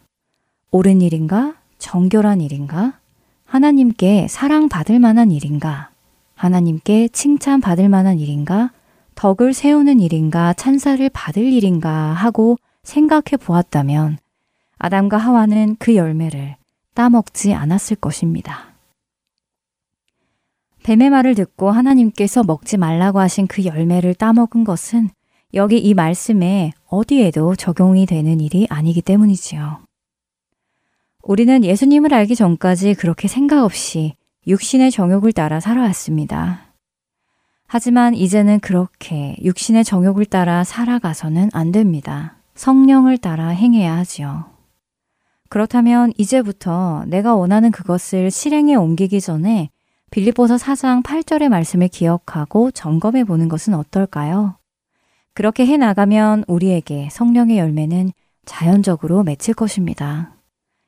옳은 0.74 1.02
일인가? 1.02 1.54
정결한 1.76 2.40
일인가? 2.40 2.98
하나님께 3.44 4.26
사랑받을 4.26 5.00
만한 5.00 5.30
일인가? 5.30 5.90
하나님께 6.34 7.08
칭찬받을 7.08 7.90
만한 7.90 8.18
일인가? 8.18 8.70
덕을 9.14 9.52
세우는 9.52 10.00
일인가? 10.00 10.54
찬사를 10.54 11.06
받을 11.10 11.44
일인가? 11.44 11.90
하고 12.14 12.56
생각해 12.84 13.36
보았다면 13.38 14.16
아담과 14.78 15.18
하와는 15.18 15.76
그 15.78 15.94
열매를 15.94 16.56
따먹지 16.94 17.52
않았을 17.52 17.96
것입니다. 17.96 18.72
뱀의 20.84 21.10
말을 21.10 21.34
듣고 21.34 21.70
하나님께서 21.70 22.44
먹지 22.44 22.78
말라고 22.78 23.20
하신 23.20 23.46
그 23.46 23.66
열매를 23.66 24.14
따먹은 24.14 24.64
것은 24.64 25.10
여기 25.52 25.76
이 25.76 25.92
말씀에 25.92 26.72
어디에도 26.86 27.56
적용이 27.56 28.06
되는 28.06 28.40
일이 28.40 28.66
아니기 28.70 29.02
때문이지요. 29.02 29.91
우리는 31.22 31.64
예수님을 31.64 32.12
알기 32.12 32.34
전까지 32.34 32.94
그렇게 32.94 33.28
생각 33.28 33.64
없이 33.64 34.14
육신의 34.46 34.90
정욕을 34.90 35.32
따라 35.32 35.60
살아왔습니다. 35.60 36.72
하지만 37.66 38.14
이제는 38.14 38.60
그렇게 38.60 39.36
육신의 39.42 39.84
정욕을 39.84 40.26
따라 40.26 40.64
살아가서는 40.64 41.50
안 41.52 41.72
됩니다. 41.72 42.36
성령을 42.54 43.18
따라 43.18 43.48
행해야 43.48 43.96
하지요. 43.96 44.46
그렇다면 45.48 46.12
이제부터 46.18 47.04
내가 47.06 47.34
원하는 47.34 47.70
그것을 47.70 48.30
실행에 48.30 48.74
옮기기 48.74 49.20
전에 49.20 49.70
빌립보서 50.10 50.56
4장 50.56 51.02
8절의 51.02 51.48
말씀을 51.48 51.88
기억하고 51.88 52.70
점검해 52.72 53.24
보는 53.24 53.48
것은 53.48 53.74
어떨까요? 53.74 54.56
그렇게 55.34 55.66
해 55.66 55.76
나가면 55.76 56.44
우리에게 56.48 57.08
성령의 57.10 57.58
열매는 57.58 58.12
자연적으로 58.44 59.22
맺힐 59.22 59.54
것입니다. 59.54 60.31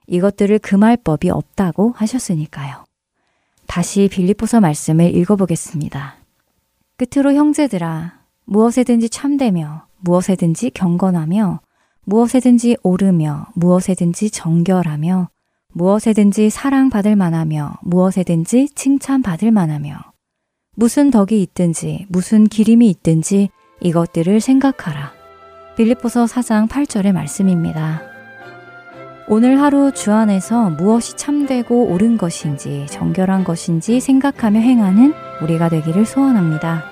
이것들을 0.06 0.58
금할 0.60 0.96
법이 0.96 1.30
없다고 1.30 1.92
하셨으니까요. 1.96 2.84
다시 3.66 4.08
빌립보서 4.10 4.60
말씀을 4.60 5.14
읽어보겠습니다. 5.16 6.16
끝으로 6.96 7.32
형제들아 7.32 8.20
무엇에든지 8.44 9.08
참되며 9.08 9.86
무엇에든지 10.00 10.70
경건하며 10.70 11.60
무엇에든지 12.04 12.76
오르며 12.82 13.46
무엇에든지 13.54 14.30
정결하며 14.30 15.28
무엇에든지 15.72 16.50
사랑받을 16.50 17.16
만하며 17.16 17.78
무엇에든지 17.82 18.68
칭찬받을 18.74 19.50
만하며 19.50 19.98
무슨 20.76 21.10
덕이 21.10 21.40
있든지 21.42 22.06
무슨 22.08 22.44
기림이 22.44 22.88
있든지 22.90 23.48
이것들을 23.80 24.40
생각하라. 24.40 25.12
빌립보서 25.76 26.26
4장 26.26 26.68
8절의 26.68 27.12
말씀입니다. 27.12 28.13
오늘 29.26 29.60
하루 29.62 29.90
주 29.90 30.12
안에서 30.12 30.68
무엇이 30.68 31.14
참되고 31.14 31.86
옳은 31.86 32.18
것인지 32.18 32.84
정결한 32.90 33.42
것인지 33.42 33.98
생각하며 33.98 34.60
행하는 34.60 35.14
우리가 35.40 35.70
되기를 35.70 36.04
소원합니다. 36.04 36.84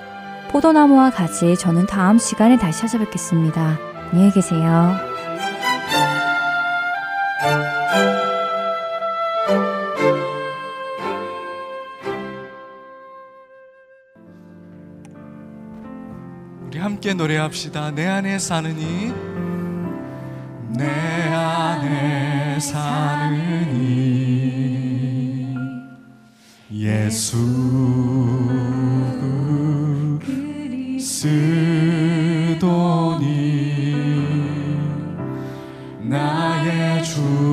포도나무와 0.49 1.11
같이 1.11 1.55
저는 1.55 1.85
다음 1.85 2.17
시간에 2.17 2.57
다시 2.57 2.81
찾아뵙겠습니다. 2.81 3.77
안녕히 4.11 4.31
계세요. 4.31 4.95
우리 16.65 16.79
함께 16.79 17.13
노래합시다. 17.13 17.91
내 17.91 18.07
안에 18.07 18.39
사느니 18.39 19.13
내 20.75 20.85
안에 21.29 22.59
사느니. 22.59 23.83
예수 26.71 27.37
그리스도니. 30.19 31.53
나의 36.01 37.03
죽 37.03 37.52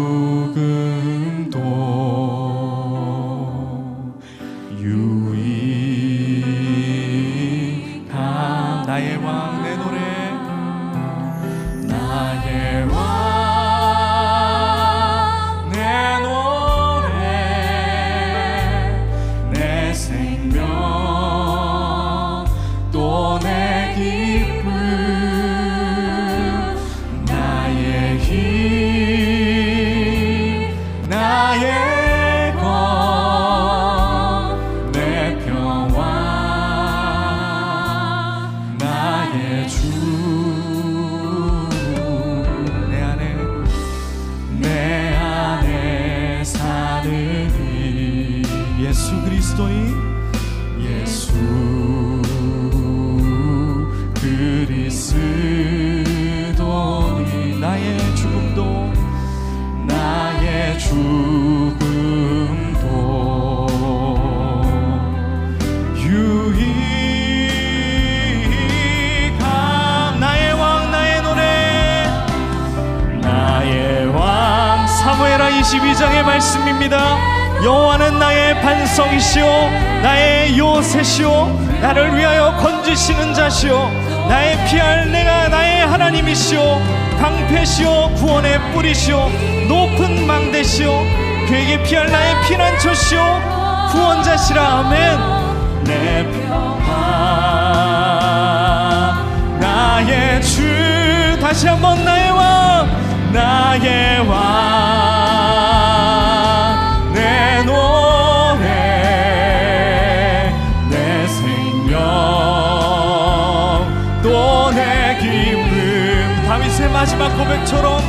마지막 117.00 117.34
고백처럼 117.34 118.02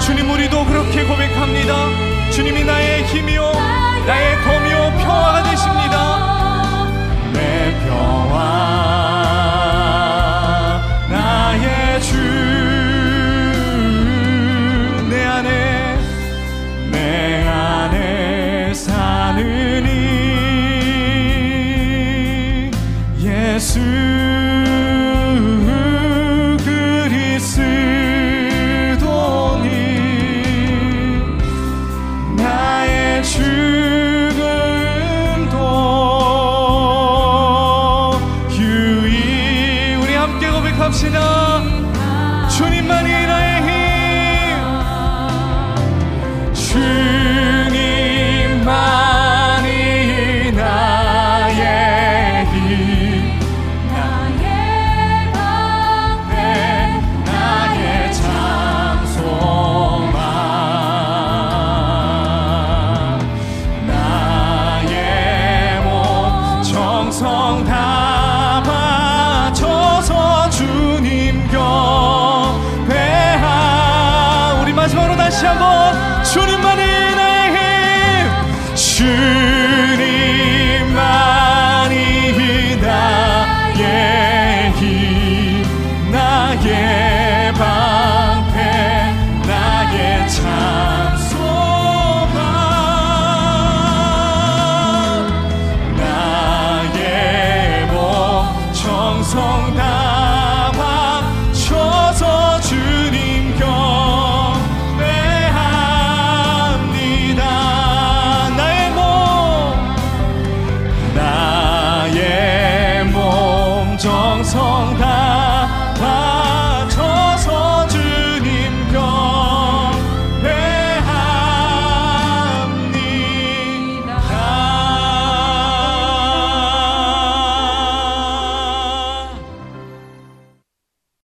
주님 0.00 0.28
우리도 0.28 0.64
그렇게 0.64 1.04
고백합니다. 1.04 2.30
주님이 2.32 2.64
나의 2.64 3.04
힘이요 3.04 3.52
나의 4.04 4.42
검 4.42 4.65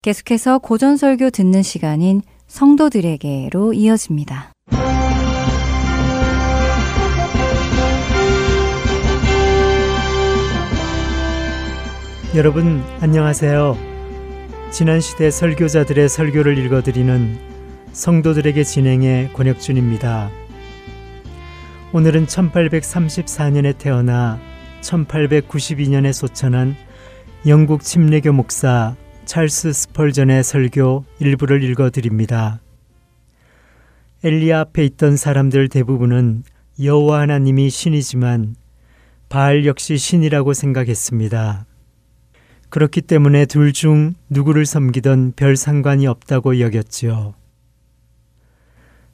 계속해서 0.09 0.59
고전설교 0.61 1.29
듣는 1.29 1.62
시간인 1.62 2.23
성도들에게로 2.47 3.75
이어집니다. 3.75 4.55
여러분 12.35 12.83
안녕하세요. 13.03 13.77
지난 14.71 15.03
시대 15.03 15.31
설교자들의 15.31 16.09
설교를 16.09 16.57
읽어드리는 16.57 17.38
성도들에게 17.92 18.64
진행의 18.64 19.35
권혁준입니다. 19.35 20.31
오늘은 21.92 22.25
1834년에 22.25 23.77
태어나 23.77 24.40
1892년에 24.81 26.14
소천한 26.14 26.77
영국 27.47 27.83
침례교 27.83 28.33
목사 28.33 28.97
찰스 29.29 29.75
스펄전의 29.75 30.43
설교 30.43 31.05
일부를 31.21 31.62
읽어 31.62 31.91
드립니다. 31.91 32.62
엘리야 34.25 34.61
앞에 34.61 34.87
있던 34.87 35.19
사람들 35.19 35.69
대부분은 35.69 36.45
여호와 36.83 37.21
하나님이 37.21 37.69
신이지만 37.69 38.57
바알 39.29 39.67
역시 39.67 39.99
신이라고 39.99 40.55
생각했습니다. 40.55 41.67
그렇기 42.71 43.03
때문에 43.03 43.45
둘 43.45 43.75
중 43.75 44.14
누구를 44.31 44.64
섬기던 44.64 45.35
별 45.37 45.57
상관이 45.57 46.07
없다고 46.07 46.59
여겼지요. 46.61 47.35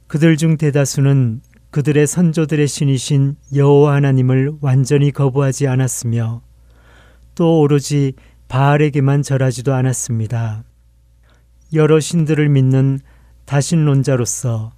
그들 0.07 0.37
중 0.37 0.57
대다수는 0.57 1.40
그들의 1.72 2.07
선조들의 2.07 2.68
신이신 2.68 3.35
여호와 3.53 3.94
하나님을 3.94 4.53
완전히 4.61 5.11
거부하지 5.11 5.66
않았으며 5.66 6.40
또 7.35 7.59
오로지 7.59 8.12
바알에게만 8.54 9.24
절하지도 9.24 9.74
않았습니다. 9.74 10.62
여러 11.72 11.98
신들을 11.98 12.48
믿는 12.48 13.00
다신론자로서 13.46 14.72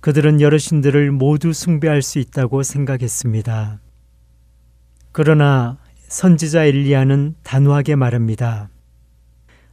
그들은 0.00 0.42
여러 0.42 0.58
신들을 0.58 1.10
모두 1.12 1.54
숭배할 1.54 2.02
수 2.02 2.18
있다고 2.18 2.62
생각했습니다. 2.62 3.80
그러나 5.12 5.78
선지자 6.08 6.66
엘리야는 6.66 7.36
단호하게 7.44 7.96
말합니다. 7.96 8.68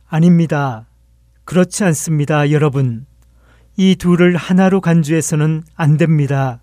아닙니다. 0.07 0.87
그렇지 1.43 1.83
않습니다, 1.83 2.51
여러분. 2.51 3.05
이 3.75 3.97
둘을 3.97 4.37
하나로 4.37 4.79
간주해서는 4.79 5.63
안 5.75 5.97
됩니다. 5.97 6.61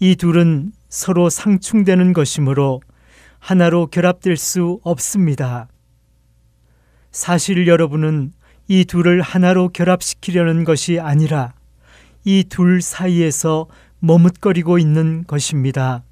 이 0.00 0.16
둘은 0.16 0.72
서로 0.88 1.30
상충되는 1.30 2.14
것이므로 2.14 2.80
하나로 3.38 3.86
결합될 3.86 4.36
수 4.36 4.80
없습니다. 4.82 5.68
사실 7.14 7.68
여러분은 7.68 8.32
이 8.66 8.84
둘을 8.84 9.22
하나로 9.22 9.68
결합시키려는 9.68 10.64
것이 10.64 10.98
아니라 10.98 11.52
이 12.24 12.42
둘 12.42 12.82
사이에서 12.82 13.68
머뭇거리고 14.00 14.78
있는 14.80 15.22
것입니다. 15.24 16.02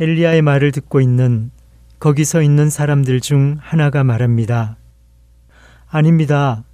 엘리야의 0.00 0.40
말을 0.40 0.72
듣고 0.72 1.02
있는 1.02 1.50
거기 2.00 2.24
서 2.24 2.40
있는 2.40 2.70
사람들 2.70 3.20
중 3.20 3.58
하나가 3.60 4.02
말합니다. 4.02 4.78
아닙니다. 5.90 6.64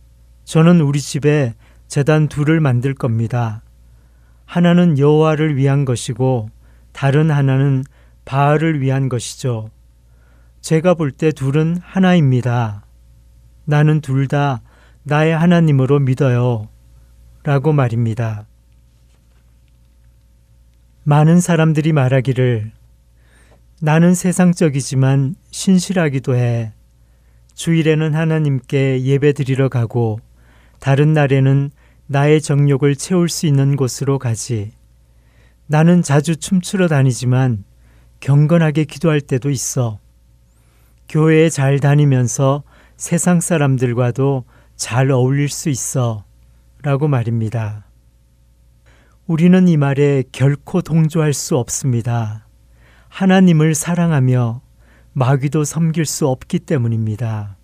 저는 0.44 0.80
우리 0.80 1.00
집에 1.00 1.54
재단 1.88 2.28
둘을 2.28 2.60
만들 2.60 2.94
겁니다. 2.94 3.62
하나는 4.44 4.96
여호와를 4.96 5.56
위한 5.56 5.84
것이고 5.84 6.50
다른 6.92 7.32
하나는 7.32 7.82
바알을 8.24 8.80
위한 8.80 9.08
것이죠. 9.08 9.70
제가 10.68 10.92
볼 10.92 11.12
때 11.12 11.32
둘은 11.32 11.78
하나입니다. 11.80 12.84
나는 13.64 14.02
둘 14.02 14.28
다 14.28 14.60
나의 15.02 15.34
하나님으로 15.34 15.98
믿어요. 15.98 16.68
라고 17.42 17.72
말입니다. 17.72 18.46
많은 21.04 21.40
사람들이 21.40 21.94
말하기를 21.94 22.72
나는 23.80 24.12
세상적이지만 24.12 25.36
신실하기도 25.50 26.36
해. 26.36 26.74
주일에는 27.54 28.14
하나님께 28.14 29.04
예배 29.04 29.32
드리러 29.32 29.70
가고 29.70 30.20
다른 30.80 31.14
날에는 31.14 31.70
나의 32.08 32.42
정욕을 32.42 32.94
채울 32.96 33.30
수 33.30 33.46
있는 33.46 33.74
곳으로 33.74 34.18
가지. 34.18 34.72
나는 35.66 36.02
자주 36.02 36.36
춤추러 36.36 36.88
다니지만 36.88 37.64
경건하게 38.20 38.84
기도할 38.84 39.22
때도 39.22 39.48
있어. 39.48 39.98
교회에 41.08 41.48
잘 41.48 41.80
다니면서 41.80 42.62
세상 42.96 43.40
사람들과도 43.40 44.44
잘 44.76 45.10
어울릴 45.10 45.48
수 45.48 45.70
있어. 45.70 46.24
라고 46.82 47.08
말입니다. 47.08 47.86
우리는 49.26 49.68
이 49.68 49.76
말에 49.76 50.22
결코 50.32 50.80
동조할 50.82 51.32
수 51.32 51.56
없습니다. 51.56 52.46
하나님을 53.08 53.74
사랑하며 53.74 54.60
마귀도 55.14 55.64
섬길 55.64 56.04
수 56.04 56.28
없기 56.28 56.60
때문입니다. 56.60 57.56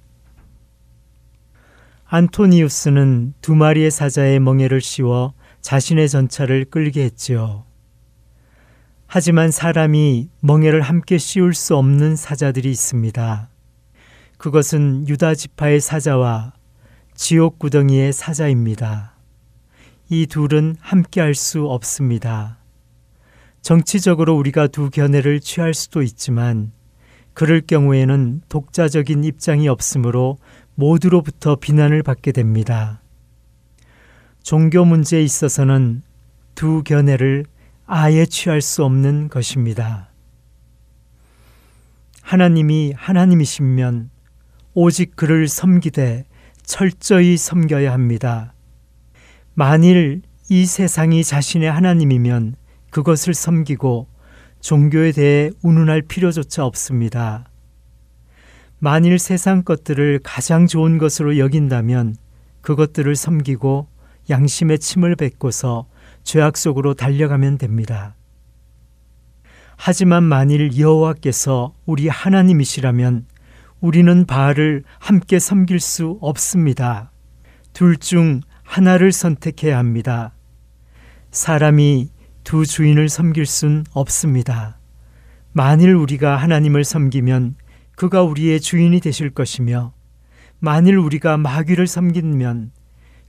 안토니우스는 2.06 3.34
두 3.40 3.54
마리의 3.54 3.90
사자의 3.90 4.40
멍에를 4.40 4.80
씌워 4.80 5.34
자신의 5.60 6.08
전차를 6.08 6.66
끌게 6.66 7.04
했지요. 7.04 7.64
하지만 9.16 9.52
사람이 9.52 10.28
멍에를 10.40 10.80
함께 10.80 11.18
씌울 11.18 11.54
수 11.54 11.76
없는 11.76 12.16
사자들이 12.16 12.68
있습니다. 12.68 13.48
그것은 14.38 15.06
유다 15.06 15.36
지파의 15.36 15.78
사자와 15.78 16.52
지옥 17.14 17.60
구덩이의 17.60 18.12
사자입니다. 18.12 19.12
이 20.08 20.26
둘은 20.26 20.74
함께 20.80 21.20
할 21.20 21.36
수 21.36 21.68
없습니다. 21.68 22.58
정치적으로 23.62 24.34
우리가 24.34 24.66
두 24.66 24.90
견해를 24.90 25.38
취할 25.38 25.74
수도 25.74 26.02
있지만 26.02 26.72
그럴 27.34 27.60
경우에는 27.60 28.40
독자적인 28.48 29.22
입장이 29.22 29.68
없으므로 29.68 30.38
모두로부터 30.74 31.54
비난을 31.54 32.02
받게 32.02 32.32
됩니다. 32.32 33.00
종교 34.42 34.84
문제에 34.84 35.22
있어서는 35.22 36.02
두 36.56 36.82
견해를 36.82 37.44
아예 37.86 38.24
취할 38.24 38.62
수 38.62 38.84
없는 38.84 39.28
것입니다. 39.28 40.08
하나님이 42.22 42.94
하나님이시면 42.96 44.10
오직 44.72 45.14
그를 45.16 45.46
섬기되 45.46 46.24
철저히 46.62 47.36
섬겨야 47.36 47.92
합니다. 47.92 48.54
만일 49.52 50.22
이 50.48 50.64
세상이 50.64 51.22
자신의 51.22 51.70
하나님이면 51.70 52.56
그것을 52.90 53.34
섬기고 53.34 54.08
종교에 54.60 55.12
대해 55.12 55.50
운운할 55.62 56.00
필요조차 56.00 56.64
없습니다. 56.64 57.48
만일 58.78 59.18
세상 59.18 59.62
것들을 59.62 60.20
가장 60.22 60.66
좋은 60.66 60.96
것으로 60.96 61.38
여긴다면 61.38 62.16
그것들을 62.62 63.14
섬기고 63.14 63.88
양심의 64.30 64.78
침을 64.78 65.16
뱉고서 65.16 65.86
죄악 66.24 66.56
속으로 66.56 66.94
달려가면 66.94 67.58
됩니다. 67.58 68.16
하지만 69.76 70.22
만일 70.24 70.78
여호와께서 70.78 71.74
우리 71.84 72.08
하나님이시라면 72.08 73.26
우리는 73.80 74.24
바알을 74.26 74.82
함께 74.98 75.38
섬길 75.38 75.78
수 75.80 76.18
없습니다. 76.20 77.12
둘 77.72 77.96
중 77.98 78.40
하나를 78.62 79.12
선택해야 79.12 79.78
합니다. 79.78 80.32
사람이 81.30 82.08
두 82.44 82.64
주인을 82.64 83.08
섬길 83.08 83.46
순 83.46 83.84
없습니다. 83.92 84.78
만일 85.52 85.94
우리가 85.94 86.36
하나님을 86.36 86.84
섬기면 86.84 87.56
그가 87.96 88.22
우리의 88.22 88.60
주인이 88.60 88.98
되실 89.00 89.30
것이며 89.30 89.92
만일 90.60 90.96
우리가 90.96 91.36
마귀를 91.36 91.86
섬기면 91.86 92.72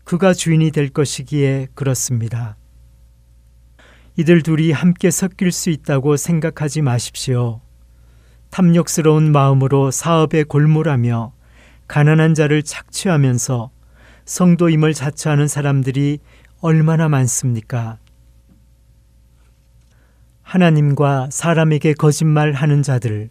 그가 0.05 0.34
주인이 0.34 0.71
될 0.71 0.89
것이기에 0.89 1.67
그렇습니다. 1.73 2.55
이들 4.17 4.43
둘이 4.43 4.71
함께 4.71 5.12
섞일 5.12 5.51
수 5.51 5.69
있다고 5.69 6.15
생각하지 6.15 6.82
마십시오. 6.82 7.60
탐욕스러운 8.49 9.34
마음으로 9.34 9.91
사업에 9.91 10.43
골몰하며 10.43 11.34
가난한 11.88 12.34
자를 12.34 12.63
착취하면서 12.63 13.71
성도임을 14.23 14.93
자처하는 14.93 15.49
사람들이 15.49 16.19
얼마나 16.62 17.10
많습니까? 17.10 17.97
하나님과 20.43 21.28
사람에게 21.32 21.93
거짓말하는 21.93 22.84
자들, 22.84 23.30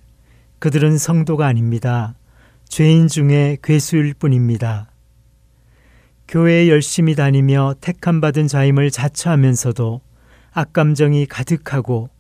그들은 0.59 0.99
성도가 0.99 1.47
아닙니다. 1.47 2.15
죄인 2.69 3.09
중에 3.09 3.57
괴수일 3.63 4.13
뿐입니다. 4.15 4.91
교회에 6.29 6.69
열심히 6.69 7.15
다니며 7.15 7.75
택함 7.81 8.21
받은 8.21 8.49
자임을 8.49 8.91
자처하면서도 8.91 10.01
악감정이 10.57 11.27
가득하고 11.27 12.11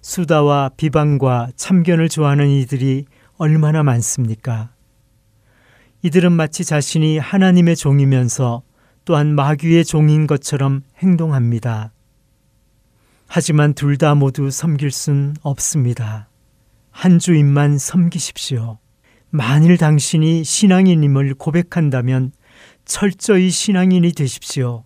수다와 0.00 0.70
비방과 0.76 1.50
참견을 1.56 2.08
좋아하는 2.08 2.48
이들이 2.48 3.04
얼마나 3.36 3.82
많습니까? 3.82 4.70
이들은 6.02 6.32
마치 6.32 6.64
자신이 6.64 7.18
하나님의 7.18 7.74
종이면서 7.74 8.62
또한 9.04 9.34
마귀의 9.34 9.84
종인 9.84 10.28
것처럼 10.28 10.82
행동합니다. 10.98 11.92
하지만 13.26 13.74
둘 13.74 13.96
다 13.98 14.14
모두 14.14 14.50
섬길 14.50 14.92
순 14.92 15.34
없습니다. 15.42 16.28
한 16.90 17.18
주인만 17.18 17.76
섬기십시오. 17.76 18.78
만일 19.30 19.76
당신이 19.78 20.44
신앙인임을 20.44 21.34
고백한다면 21.34 22.32
철저히 22.84 23.50
신앙인이 23.50 24.12
되십시오. 24.12 24.84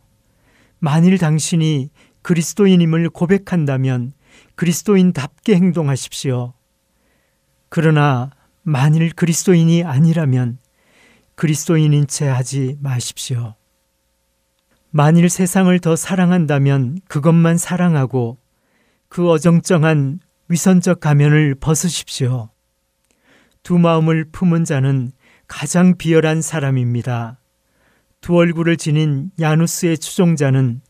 만일 0.78 1.16
당신이 1.18 1.90
그리스도인임을 2.24 3.10
고백한다면 3.10 4.14
그리스도인답게 4.56 5.54
행동하십시오. 5.54 6.54
그러나 7.68 8.30
만일 8.62 9.12
그리스도인이 9.12 9.84
아니라면 9.84 10.58
그리스도인인 11.34 12.06
채 12.06 12.26
하지 12.26 12.78
마십시오. 12.80 13.54
만일 14.90 15.28
세상을 15.28 15.78
더 15.80 15.96
사랑한다면 15.96 16.98
그것만 17.08 17.58
사랑하고 17.58 18.38
그 19.08 19.28
어정쩡한 19.30 20.20
위선적 20.48 21.00
가면을 21.00 21.54
벗으십시오. 21.56 22.48
두 23.62 23.78
마음을 23.78 24.24
품은 24.30 24.64
자는 24.64 25.12
가장 25.46 25.98
비열한 25.98 26.40
사람입니다. 26.40 27.38
두 28.22 28.36
얼굴을 28.36 28.78
지닌 28.78 29.30
야누스의 29.38 29.98
추종자는 29.98 30.80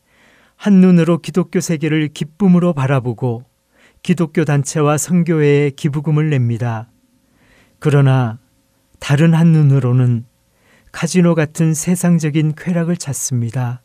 한눈으로 0.55 1.19
기독교 1.19 1.59
세계를 1.59 2.09
기쁨으로 2.09 2.73
바라보고 2.73 3.43
기독교 4.01 4.45
단체와 4.45 4.97
성교회에 4.97 5.71
기부금을 5.71 6.29
냅니다. 6.29 6.89
그러나 7.79 8.39
다른 8.99 9.33
한눈으로는 9.33 10.25
카지노 10.91 11.35
같은 11.35 11.73
세상적인 11.73 12.53
쾌락을 12.55 12.97
찾습니다. 12.97 13.81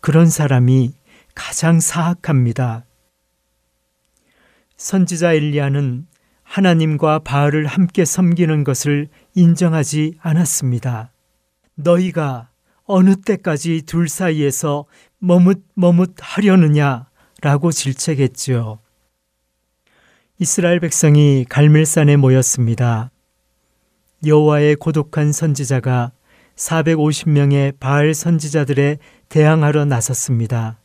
그런 0.00 0.26
사람이 0.26 0.94
가장 1.34 1.80
사악합니다. 1.80 2.86
선지자 4.76 5.34
엘리야는 5.34 6.06
하나님과 6.44 7.18
바알을 7.20 7.66
함께 7.66 8.04
섬기는 8.04 8.64
것을 8.64 9.08
인정하지 9.34 10.14
않았습니다. 10.20 11.12
너희가 11.74 12.48
어느 12.84 13.16
때까지 13.16 13.82
둘 13.82 14.08
사이에서 14.08 14.86
머뭇머뭇 15.20 16.14
하려느냐라고 16.20 17.72
질책했지요. 17.72 18.78
이스라엘 20.38 20.78
백성이 20.78 21.44
갈멜산에 21.48 22.16
모였습니다. 22.16 23.10
여호와의 24.24 24.76
고독한 24.76 25.32
선지자가 25.32 26.12
450명의 26.54 27.78
바알 27.80 28.14
선지자들에 28.14 28.98
대항하러 29.28 29.84
나섰습니다. 29.84 30.78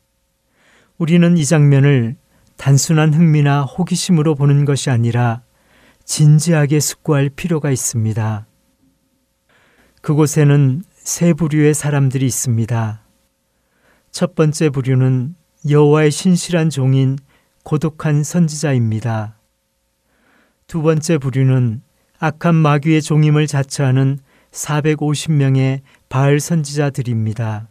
우리는 0.97 1.37
이 1.37 1.45
장면을 1.45 2.15
단순한 2.57 3.13
흥미나 3.13 3.63
호기심으로 3.63 4.35
보는 4.35 4.65
것이 4.65 4.89
아니라 4.89 5.43
진지하게 6.05 6.79
숙고할 6.79 7.29
필요가 7.29 7.69
있습니다. 7.69 8.47
그곳에는 10.01 10.83
세 10.93 11.33
부류의 11.33 11.73
사람들이 11.73 12.25
있습니다. 12.25 13.02
첫 14.13 14.36
번째 14.36 14.69
부류는 14.69 15.34
여호와의 15.67 16.12
신실한 16.12 16.69
종인 16.69 17.17
고독한 17.63 18.23
선지자입니다. 18.23 19.39
두 20.67 20.84
번째 20.84 21.17
부류는 21.17 21.82
악한 22.19 22.54
마귀의 22.54 23.02
종임을 23.02 23.47
자처하는 23.47 24.19
450명의 24.52 25.82
바알 26.10 26.39
선지자들입니다. 26.39 27.69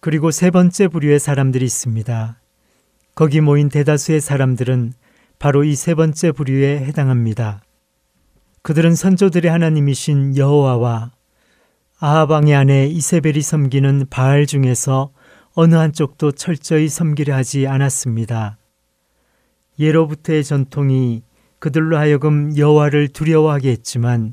그리고 0.00 0.30
세 0.30 0.50
번째 0.50 0.88
부류의 0.88 1.18
사람들이 1.18 1.64
있습니다. 1.64 2.38
거기 3.14 3.40
모인 3.40 3.70
대다수의 3.70 4.20
사람들은 4.20 4.92
바로 5.38 5.64
이 5.64 5.74
세 5.76 5.94
번째 5.94 6.30
부류에 6.32 6.80
해당합니다. 6.84 7.62
그들은 8.60 8.94
선조들의 8.94 9.50
하나님이신 9.50 10.36
여호와와 10.36 11.12
아하방의 12.00 12.54
아내 12.54 12.86
이세벨이 12.86 13.42
섬기는 13.42 14.06
바알 14.08 14.46
중에서 14.46 15.10
어느 15.54 15.74
한쪽도 15.74 16.30
철저히 16.32 16.88
섬기려 16.88 17.34
하지 17.34 17.66
않았습니다. 17.66 18.56
예로부터의 19.80 20.44
전통이 20.44 21.22
그들로 21.58 21.98
하여금 21.98 22.56
여호와를 22.56 23.08
두려워하게 23.08 23.70
했지만 23.70 24.32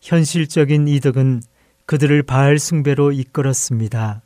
현실적인 0.00 0.88
이득은 0.88 1.40
그들을 1.86 2.20
바알 2.24 2.58
숭배로 2.58 3.12
이끌었습니다. 3.12 4.22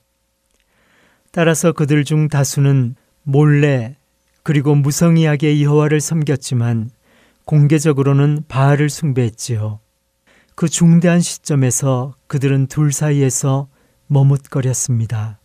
따라서 1.31 1.73
그들 1.73 2.05
중 2.05 2.29
다수는 2.29 2.97
몰래 3.23 3.97
그리고 4.43 4.75
무성의하게 4.75 5.63
여호와를 5.63 6.01
섬겼지만 6.01 6.91
공개적으로는 7.45 8.45
바알을 8.49 8.89
숭배했지요. 8.89 9.81
그 10.55 10.69
중대한 10.69 11.21
시점에서 11.21 12.15
그들은 12.27 12.67
둘 12.67 12.93
사이에서 12.93 13.69
머뭇거렸습니다. 14.07 15.39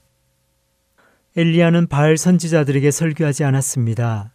엘리야는 1.35 1.87
바알 1.87 2.17
선지자들에게 2.17 2.89
설교하지 2.91 3.43
않았습니다. 3.43 4.33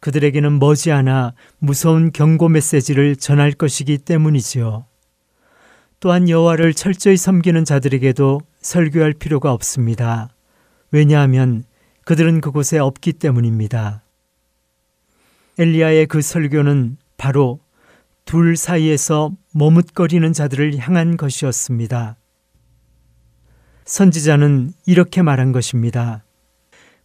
그들에게는 0.00 0.58
머지않아 0.58 1.34
무서운 1.58 2.10
경고 2.12 2.48
메시지를 2.48 3.16
전할 3.16 3.52
것이기 3.52 3.98
때문이지요. 3.98 4.86
또한 6.00 6.30
여호와를 6.30 6.72
철저히 6.72 7.18
섬기는 7.18 7.66
자들에게도 7.66 8.40
설교할 8.62 9.12
필요가 9.12 9.52
없습니다. 9.52 10.30
왜냐하면 10.90 11.64
그들은 12.04 12.40
그곳에 12.40 12.78
없기 12.78 13.12
때문입니다. 13.12 14.02
엘리야의 15.58 16.06
그 16.06 16.22
설교는 16.22 16.96
바로 17.18 17.60
둘 18.24 18.56
사이에서 18.56 19.32
머뭇거리는 19.52 20.32
자들을 20.32 20.78
향한 20.78 21.16
것이었습니다. 21.16 22.16
선지자는 23.84 24.72
이렇게 24.86 25.22
말한 25.22 25.50
것입니다. 25.50 26.24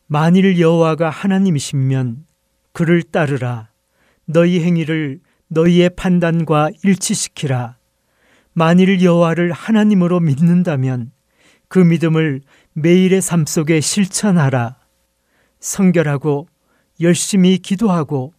만일 0.05 0.59
여호와가 0.59 1.09
하나님이시면 1.09 2.25
그를 2.71 3.01
따르라. 3.01 3.69
너희 4.25 4.63
행위를 4.63 5.21
너희의 5.47 5.89
판단과 5.95 6.69
일치시키라. 6.83 7.77
만일 8.53 9.01
여호와를 9.01 9.51
하나님으로 9.51 10.19
믿는다면 10.19 11.11
그 11.67 11.79
믿음을 11.79 12.41
매일의 12.73 13.21
삶 13.23 13.47
속에 13.47 13.81
실천하라. 13.81 14.77
성결하고 15.59 16.47
열심히 17.01 17.57
기도하고 17.57 18.33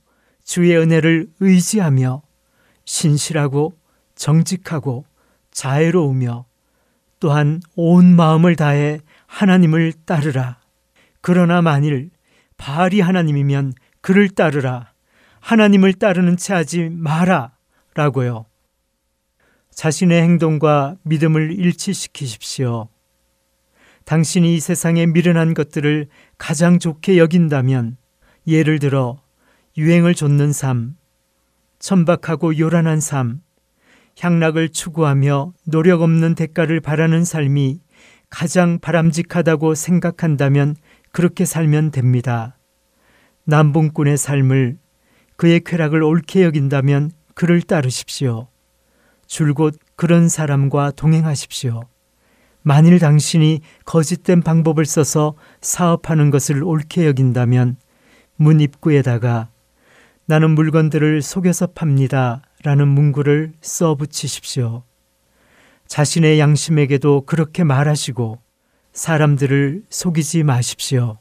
주의 0.44 0.76
은혜를 0.76 1.28
의지하며 1.40 2.22
신실하고 2.84 3.72
정직하고 4.16 5.04
자애로우며 5.52 6.44
또한 7.20 7.60
온 7.76 8.16
마음을 8.16 8.56
다해 8.56 9.00
하나님을 9.26 9.92
따르라. 10.04 10.58
그러나 11.20 11.62
만일 11.62 12.10
바알이 12.56 13.00
하나님이면 13.00 13.72
그를 14.00 14.28
따르라. 14.28 14.92
하나님을 15.40 15.94
따르는 15.94 16.36
채 16.36 16.54
하지 16.54 16.88
마라. 16.90 17.52
라고요. 17.94 18.46
자신의 19.70 20.22
행동과 20.22 20.96
믿음을 21.02 21.52
일치시키십시오. 21.52 22.88
당신이 24.04 24.54
이 24.54 24.60
세상에 24.60 25.06
미련한 25.06 25.52
것들을 25.54 26.08
가장 26.38 26.78
좋게 26.78 27.18
여긴다면 27.18 27.96
예를 28.46 28.78
들어 28.78 29.20
유행을 29.76 30.14
좇는 30.14 30.52
삶, 30.52 30.96
천박하고 31.78 32.58
요란한 32.58 33.00
삶, 33.00 33.42
향락을 34.18 34.70
추구하며 34.70 35.52
노력 35.64 36.02
없는 36.02 36.34
대가를 36.34 36.80
바라는 36.80 37.24
삶이 37.24 37.80
가장 38.30 38.78
바람직하다고 38.80 39.74
생각한다면 39.74 40.76
그렇게 41.12 41.44
살면 41.44 41.90
됩니다. 41.90 42.56
남봉꾼의 43.44 44.16
삶을 44.16 44.78
그의 45.36 45.60
쾌락을 45.60 46.02
옳게 46.02 46.44
여긴다면 46.44 47.12
그를 47.34 47.62
따르십시오. 47.62 48.48
줄곧 49.26 49.78
그런 49.96 50.28
사람과 50.28 50.90
동행하십시오. 50.92 51.82
만일 52.62 52.98
당신이 52.98 53.60
거짓된 53.84 54.42
방법을 54.42 54.86
써서 54.86 55.34
사업하는 55.60 56.30
것을 56.30 56.64
옳게 56.64 57.06
여긴다면 57.06 57.76
문 58.36 58.60
입구에다가 58.60 59.50
나는 60.24 60.50
물건들을 60.50 61.22
속여서 61.22 61.68
팝니다. 61.68 62.42
라는 62.66 62.88
문구를 62.88 63.52
써 63.60 63.94
붙이십시오. 63.94 64.82
자신의 65.86 66.40
양심에게도 66.40 67.20
그렇게 67.20 67.62
말하시고 67.62 68.40
사람들을 68.92 69.84
속이지 69.88 70.42
마십시오. 70.42 71.16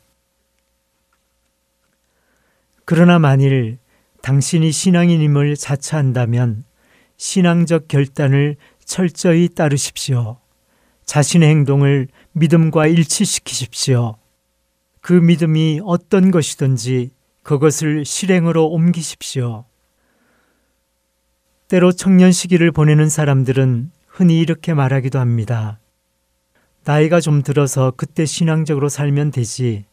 그러나 2.84 3.20
만일 3.20 3.78
당신이 4.24 4.72
신앙인임을 4.72 5.56
자처한다면 5.56 6.64
신앙적 7.18 7.90
결단을 7.90 8.56
철저히 8.84 9.48
따르십시오. 9.48 10.40
자신의 11.06 11.48
행동을 11.48 12.08
믿음과 12.32 12.88
일치시키십시오. 12.88 14.18
그 15.00 15.14
믿음이 15.14 15.82
어떤 15.86 16.32
것이든지 16.32 17.12
그것을 17.44 18.04
실행으로 18.04 18.66
옮기십시오. 18.66 19.66
때로 21.68 21.92
청년 21.92 22.32
시기를 22.32 22.72
보내는 22.72 23.10
사람들은 23.10 23.92
흔히 24.08 24.40
이렇게 24.40 24.76
말하기도 24.76 25.18
합니다. 25.18 25.80
나이가 26.84 27.20
좀 27.20 27.42
들어서 27.42 27.92
그때 27.98 28.26
신앙적으로 28.26 28.88
살면 28.88 29.32
되지. 29.32 29.86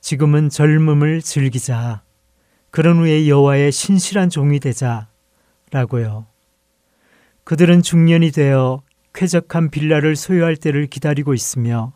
지금은 0.00 0.48
젊음을 0.48 1.22
즐기자. 1.22 2.02
그런 2.70 2.98
후에 2.98 3.28
여호와의 3.28 3.72
신실한 3.72 4.30
종이 4.30 4.60
되자. 4.60 5.08
라고요. 5.72 6.26
그들은 7.42 7.82
중년이 7.82 8.30
되어 8.30 8.82
쾌적한 9.12 9.70
빌라를 9.70 10.14
소유할 10.14 10.54
때를 10.54 10.86
기다리고 10.86 11.34
있으며 11.34 11.94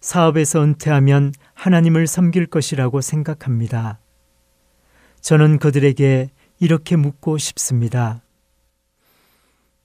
사업에서 0.00 0.62
은퇴하면 0.62 1.32
하나님을 1.54 2.06
섬길 2.06 2.46
것이라고 2.46 3.00
생각합니다. 3.00 3.98
저는 5.20 5.58
그들에게 5.58 6.30
이렇게 6.60 6.94
묻고 6.94 7.38
싶습니다. 7.38 8.22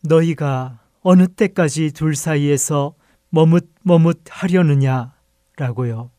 너희가 0.08 0.80
어느 1.02 1.28
때까지 1.28 1.92
둘 1.92 2.16
사이에서 2.16 2.96
머뭇머뭇 3.30 4.22
하려느냐? 4.30 5.14
라고요. 5.58 6.12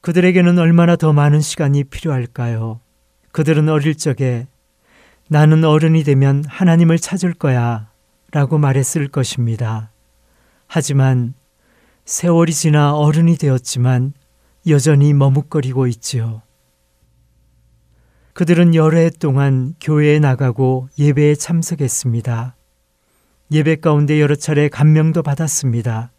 그들에게는 0.00 0.58
얼마나 0.58 0.96
더 0.96 1.12
많은 1.12 1.40
시간이 1.40 1.84
필요할까요? 1.84 2.80
그들은 3.32 3.68
어릴 3.68 3.96
적에 3.96 4.46
나는 5.28 5.64
어른이 5.64 6.04
되면 6.04 6.44
하나님을 6.46 6.98
찾을 6.98 7.34
거야 7.34 7.90
라고 8.30 8.58
말했을 8.58 9.08
것입니다. 9.08 9.90
하지만 10.66 11.34
세월이 12.04 12.52
지나 12.52 12.94
어른이 12.94 13.36
되었지만 13.36 14.12
여전히 14.68 15.12
머뭇거리고 15.12 15.86
있지요. 15.88 16.42
그들은 18.34 18.74
여러 18.74 18.98
해 18.98 19.10
동안 19.10 19.74
교회에 19.80 20.18
나가고 20.18 20.88
예배에 20.98 21.36
참석했습니다. 21.36 22.56
예배 23.52 23.76
가운데 23.76 24.20
여러 24.20 24.34
차례 24.34 24.68
감명도 24.68 25.22
받았습니다. 25.22 26.10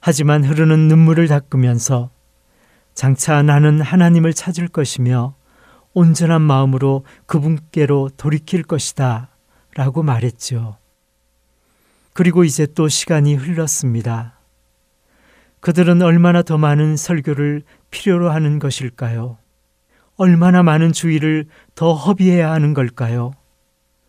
하지만 0.00 0.42
흐르는 0.42 0.88
눈물을 0.88 1.28
닦으면서 1.28 2.10
장차 2.94 3.42
나는 3.42 3.82
하나님을 3.82 4.32
찾을 4.32 4.68
것이며 4.68 5.34
온전한 5.92 6.40
마음으로 6.40 7.04
그분께로 7.26 8.10
돌이킬 8.16 8.62
것이다 8.62 9.28
라고 9.74 10.02
말했죠. 10.02 10.78
그리고 12.14 12.44
이제 12.44 12.66
또 12.74 12.88
시간이 12.88 13.34
흘렀습니다. 13.34 14.38
그들은 15.60 16.00
얼마나 16.00 16.40
더 16.40 16.56
많은 16.56 16.96
설교를 16.96 17.62
필요로 17.90 18.30
하는 18.30 18.58
것일까요? 18.58 19.39
얼마나 20.20 20.62
많은 20.62 20.92
주의를 20.92 21.46
더 21.74 21.94
허비해야 21.94 22.50
하는 22.52 22.74
걸까요? 22.74 23.32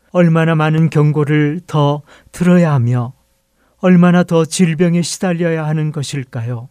얼마나 0.09 0.55
많은 0.55 0.89
경고를 0.89 1.61
더 1.67 2.01
들어야 2.33 2.73
하며 2.73 3.13
얼마나 3.77 4.23
더 4.23 4.43
질병에 4.43 5.03
시달려야 5.03 5.65
하는 5.65 5.93
것일까요? 5.93 6.67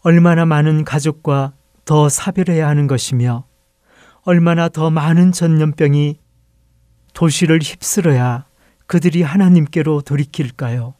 얼마나 0.00 0.44
많은 0.44 0.82
가족과 0.84 1.52
더 1.84 2.08
사별해야 2.08 2.66
하는 2.66 2.88
것이며 2.88 3.46
얼마나 4.22 4.68
더 4.68 4.90
많은 4.90 5.30
전염병이 5.30 6.18
도시를 7.14 7.60
휩쓸어야 7.62 8.46
그들이 8.88 9.22
하나님께로 9.22 10.00
돌이킬까요? 10.00 10.94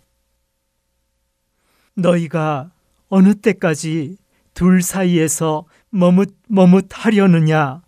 너희가 1.96 2.70
어느 3.08 3.34
때까지 3.34 4.16
둘 4.54 4.80
사이에서 4.80 5.64
머뭇머뭇 5.90 6.88
하려느냐? 6.90 7.82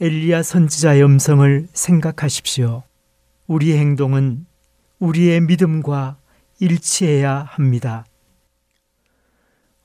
엘리야 0.00 0.42
선지자의 0.42 1.02
음성을 1.04 1.68
생각하십시오. 1.72 2.82
우리의 3.46 3.78
행동은 3.78 4.46
우리의 4.98 5.40
믿음과 5.42 6.18
일치해야 6.60 7.46
합니다. 7.50 8.06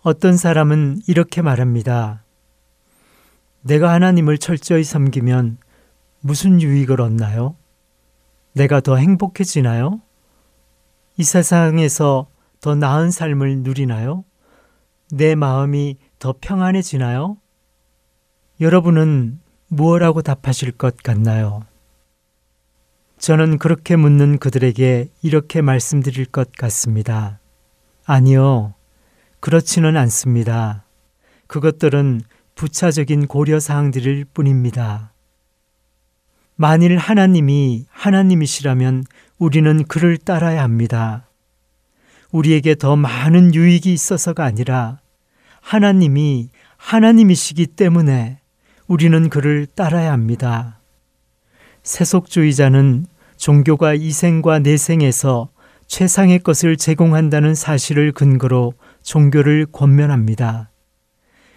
어떤 0.02 0.38
사람은 0.38 1.02
이렇게 1.08 1.42
말합니다. 1.42 2.24
내가 3.62 3.92
하나님을 3.92 4.38
철저히 4.38 4.84
섬기면 4.84 5.58
무슨 6.22 6.62
유익을 6.62 7.02
얻나요? 7.02 7.56
내가 8.54 8.82
더 8.82 8.98
행복해지나요? 8.98 10.02
이 11.18 11.24
세상에서 11.24 12.28
더 12.60 12.76
나은 12.76 13.12
삶을 13.12 13.60
누리나요? 13.60 14.26
내 15.12 15.36
마음이 15.36 15.98
더 16.24 16.34
평안해지나요? 16.40 17.36
여러분은 18.62 19.42
무엇라고 19.68 20.22
답하실 20.22 20.72
것 20.72 20.96
같나요? 20.96 21.66
저는 23.18 23.58
그렇게 23.58 23.98
묻는 23.98 24.38
그들에게 24.38 25.10
이렇게 25.22 25.62
말씀드릴 25.62 26.28
것 26.28 26.54
같습니다. 26.54 27.42
아니요. 28.06 28.74
그렇지는 29.42 29.98
않습니다. 29.98 30.86
그것들은 31.48 32.22
부차적인 32.56 33.28
고려사항들일 33.28 34.24
뿐입니다. 34.34 35.12
만일 36.56 36.98
하나님이 37.00 37.86
하나님이시라면 37.90 39.04
우리는 39.40 39.84
그를 39.90 40.18
따라야 40.18 40.64
합니다. 40.64 41.28
우리에게 42.32 42.76
더 42.76 42.96
많은 42.96 43.54
유익이 43.54 43.92
있어서가 43.92 44.46
아니라 44.46 45.03
하나님이 45.64 46.50
하나님이시기 46.78 47.68
때문에 47.68 48.40
우리는 48.88 49.30
그를 49.30 49.66
따라야 49.66 50.12
합니다. 50.12 50.80
세속주의자는 51.84 53.08
종교가 53.38 53.94
이생과 53.94 54.60
내생에서 54.60 55.50
최상의 55.88 56.40
것을 56.40 56.76
제공한다는 56.78 57.56
사실을 57.56 58.12
근거로 58.12 58.74
종교를 59.02 59.66
권면합니다. 59.72 60.70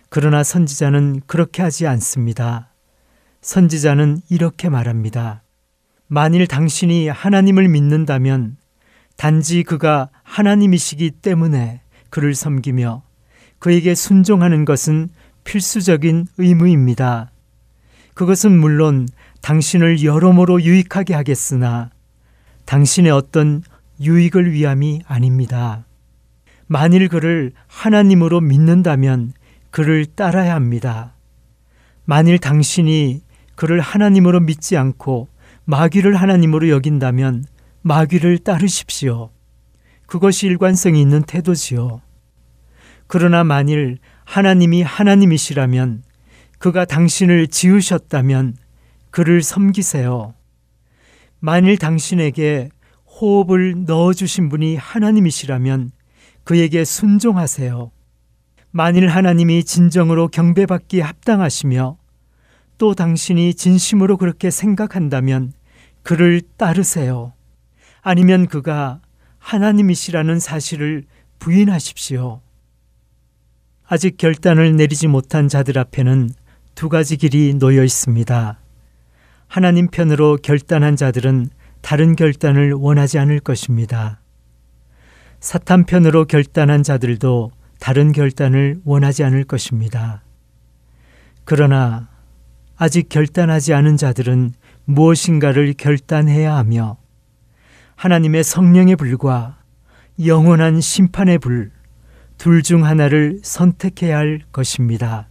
그러나 0.08 0.44
선지자는 0.44 1.22
그렇게 1.26 1.62
하지 1.62 1.86
않습니다. 1.86 2.72
선지자는 3.42 4.22
이렇게 4.30 4.68
말합니다. 4.68 5.42
만일 6.06 6.46
당신이 6.46 7.08
하나님을 7.08 7.68
믿는다면 7.68 8.56
단지 9.16 9.64
그가 9.64 10.10
하나님이시기 10.22 11.10
때문에 11.10 11.80
그를 12.08 12.34
섬기며 12.34 13.05
그에게 13.58 13.94
순종하는 13.94 14.64
것은 14.64 15.08
필수적인 15.44 16.26
의무입니다. 16.38 17.30
그것은 18.14 18.58
물론 18.58 19.08
당신을 19.42 20.02
여러모로 20.02 20.62
유익하게 20.62 21.14
하겠으나 21.14 21.90
당신의 22.64 23.12
어떤 23.12 23.62
유익을 24.00 24.52
위함이 24.52 25.02
아닙니다. 25.06 25.84
만일 26.66 27.08
그를 27.08 27.52
하나님으로 27.68 28.40
믿는다면 28.40 29.32
그를 29.70 30.06
따라야 30.06 30.54
합니다. 30.54 31.14
만일 32.04 32.38
당신이 32.38 33.22
그를 33.54 33.80
하나님으로 33.80 34.40
믿지 34.40 34.76
않고 34.76 35.28
마귀를 35.64 36.16
하나님으로 36.16 36.68
여긴다면 36.68 37.44
마귀를 37.82 38.38
따르십시오. 38.38 39.30
그것이 40.06 40.46
일관성이 40.46 41.00
있는 41.00 41.22
태도지요. 41.22 42.00
그러나 43.06 43.44
만일 43.44 43.98
하나님이 44.24 44.82
하나님이시라면 44.82 46.02
그가 46.58 46.84
당신을 46.84 47.48
지으셨다면 47.48 48.56
그를 49.10 49.42
섬기세요. 49.42 50.34
만일 51.38 51.78
당신에게 51.78 52.70
호흡을 53.06 53.84
넣어주신 53.86 54.48
분이 54.48 54.76
하나님이시라면 54.76 55.90
그에게 56.44 56.84
순종하세요. 56.84 57.90
만일 58.70 59.08
하나님이 59.08 59.64
진정으로 59.64 60.28
경배받기에 60.28 61.00
합당하시며 61.02 61.96
또 62.78 62.94
당신이 62.94 63.54
진심으로 63.54 64.16
그렇게 64.16 64.50
생각한다면 64.50 65.52
그를 66.02 66.42
따르세요. 66.56 67.32
아니면 68.02 68.46
그가 68.46 69.00
하나님이시라는 69.38 70.38
사실을 70.38 71.04
부인하십시오. 71.38 72.42
아직 73.88 74.16
결단을 74.16 74.76
내리지 74.76 75.06
못한 75.06 75.48
자들 75.48 75.78
앞에는 75.78 76.30
두 76.74 76.88
가지 76.88 77.16
길이 77.16 77.54
놓여 77.54 77.84
있습니다. 77.84 78.58
하나님 79.46 79.88
편으로 79.88 80.38
결단한 80.42 80.96
자들은 80.96 81.48
다른 81.82 82.16
결단을 82.16 82.72
원하지 82.72 83.18
않을 83.20 83.38
것입니다. 83.40 84.20
사탄 85.38 85.84
편으로 85.84 86.24
결단한 86.24 86.82
자들도 86.82 87.52
다른 87.78 88.10
결단을 88.10 88.80
원하지 88.84 89.22
않을 89.22 89.44
것입니다. 89.44 90.22
그러나 91.44 92.08
아직 92.76 93.08
결단하지 93.08 93.72
않은 93.72 93.96
자들은 93.96 94.52
무엇인가를 94.84 95.74
결단해야 95.74 96.56
하며 96.56 96.96
하나님의 97.94 98.42
성령의 98.42 98.96
불과 98.96 99.58
영원한 100.24 100.80
심판의 100.80 101.38
불, 101.38 101.70
둘 102.38 102.62
중 102.62 102.84
하나를 102.84 103.40
선택해야 103.42 104.18
할 104.18 104.42
것입니다. 104.52 105.28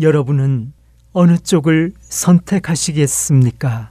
여러분은 0.00 0.72
어느 1.12 1.38
쪽을 1.38 1.92
선택하시겠습니까? 2.00 3.90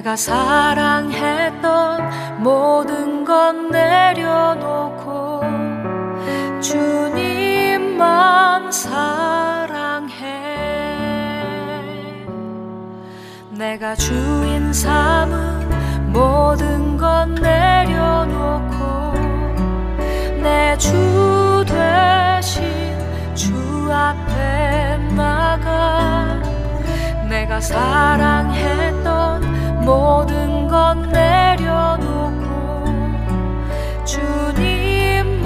내가 0.00 0.16
사랑했던 0.16 1.62
모든 2.42 3.22
것 3.22 3.52
내려놓고 3.70 5.42
주님만 6.62 8.00
사랑해. 8.72 10.24
내가 13.50 13.94
주인 13.94 14.72
삼은 14.72 16.12
모든 16.12 16.96
것 16.96 17.26
내려놓고 17.26 19.12
내주 20.42 21.62
되신 21.68 22.64
주 23.34 23.52
앞에 23.92 24.96
나가. 25.14 26.40
내가 27.28 27.60
사랑했던 27.60 28.99
모든 29.90 30.68
것 30.68 30.94
내려놓고 31.08 32.84
주님만 34.04 35.44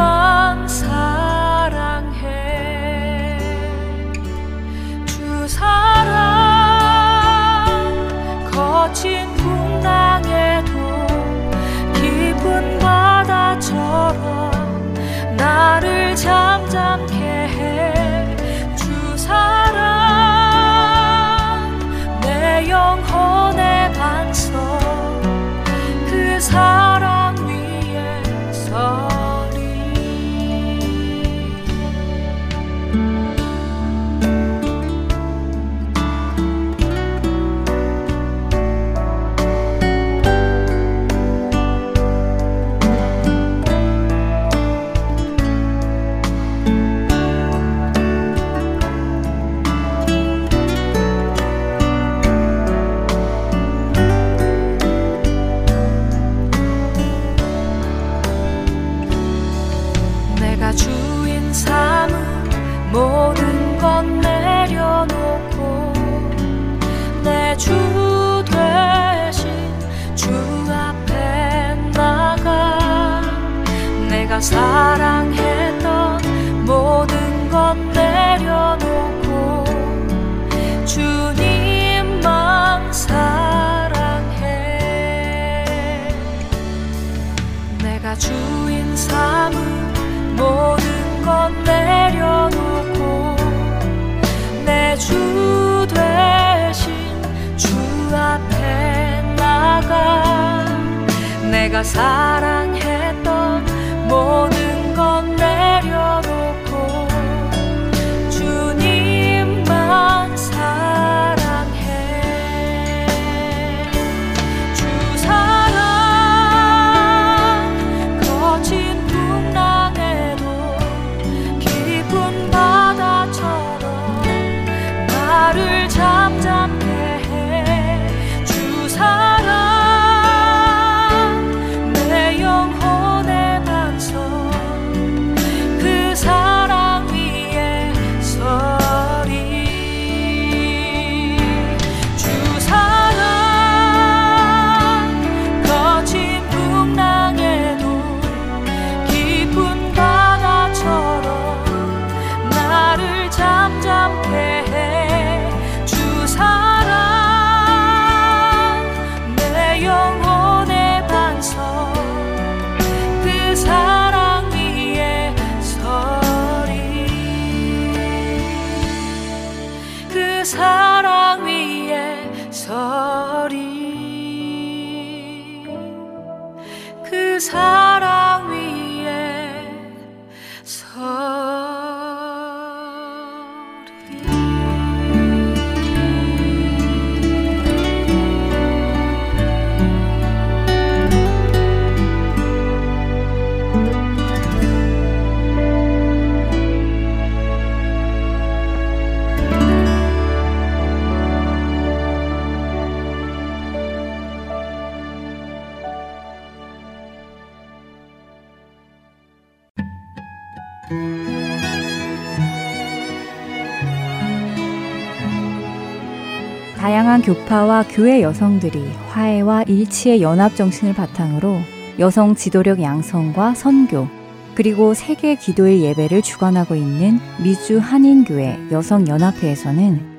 교파와 217.25 217.87
교회 217.89 218.21
여성들이 218.21 218.87
화해와 219.09 219.63
일치의 219.63 220.21
연합 220.21 220.57
정신을 220.57 220.93
바탕으로 220.93 221.59
여성 221.99 222.35
지도력 222.35 222.83
양성과 222.83 223.55
선교, 223.55 224.07
그리고 224.55 224.93
세계 224.93 225.35
기도일 225.35 225.81
예배를 225.81 226.21
주관하고 226.21 226.75
있는 226.75 227.19
미주 227.43 227.79
한인교회 227.79 228.69
여성연합회에서는 228.71 230.15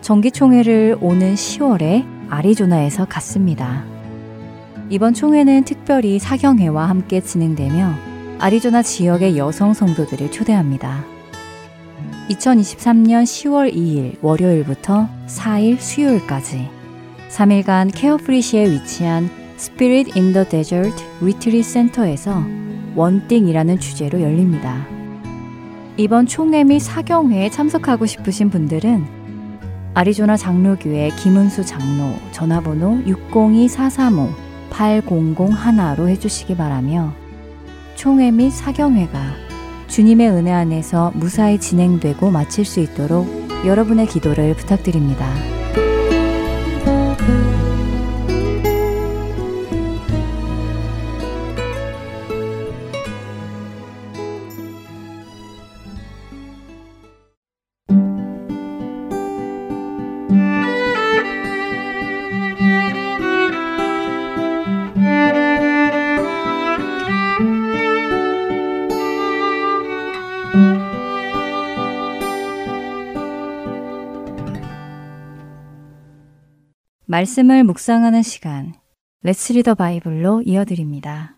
정기총회를 0.00 0.98
오는 1.00 1.34
10월에 1.34 2.06
아리조나에서 2.30 3.04
갖습니다. 3.06 3.84
이번 4.90 5.14
총회는 5.14 5.64
특별히 5.64 6.20
사경회와 6.20 6.88
함께 6.88 7.20
진행되며 7.20 7.94
아리조나 8.38 8.82
지역의 8.82 9.36
여성 9.38 9.74
성도들을 9.74 10.30
초대합니다. 10.30 11.11
2023년 12.30 13.24
10월 13.24 13.74
2일 13.74 14.16
월요일부터 14.22 15.08
4일 15.26 15.78
수요일까지 15.78 16.70
3일간 17.30 17.90
케어프리시에 17.94 18.70
위치한 18.70 19.28
Spirit 19.56 20.18
in 20.18 20.32
the 20.32 20.48
Desert 20.48 21.04
Retreat 21.20 21.62
Center에서 21.62 22.42
원띵이라는 22.94 23.78
주제로 23.78 24.20
열립니다. 24.20 24.86
이번 25.96 26.26
총회 26.26 26.64
및 26.64 26.80
사경회에 26.80 27.48
참석하고 27.50 28.06
싶으신 28.06 28.50
분들은 28.50 29.22
아리조나 29.94 30.36
장로교회 30.36 31.10
김은수 31.16 31.64
장로 31.64 32.16
전화번호 32.32 32.98
602-435-8001로 33.30 36.08
해주시기 36.08 36.56
바라며 36.56 37.12
총회 37.94 38.30
및 38.30 38.50
사경회가 38.50 39.41
주님의 39.92 40.30
은혜 40.30 40.50
안에서 40.50 41.12
무사히 41.14 41.60
진행되고 41.60 42.30
마칠 42.30 42.64
수 42.64 42.80
있도록 42.80 43.28
여러분의 43.66 44.06
기도를 44.06 44.54
부탁드립니다. 44.54 45.28
말씀을 77.12 77.62
묵상하는 77.64 78.22
시간, 78.22 78.72
Let's 79.22 79.52
Read 79.52 79.65
the 79.65 79.74
Bible로 79.74 80.44
이어드립니다. 80.46 81.36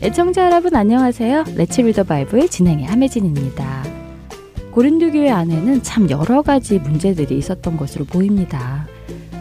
애청자 0.00 0.46
여러분 0.46 0.74
안녕하세요. 0.74 1.44
Let's 1.54 1.82
Read 1.82 1.93
the 1.93 2.02
Bible 2.02 2.48
진행의 2.48 2.86
함혜진입니다. 2.86 3.84
고린도 4.70 5.12
교회 5.12 5.30
안에는 5.30 5.82
참 5.82 6.08
여러 6.08 6.40
가지 6.40 6.78
문제들이 6.78 7.36
있었던 7.36 7.76
것으로 7.76 8.06
보입니다. 8.06 8.86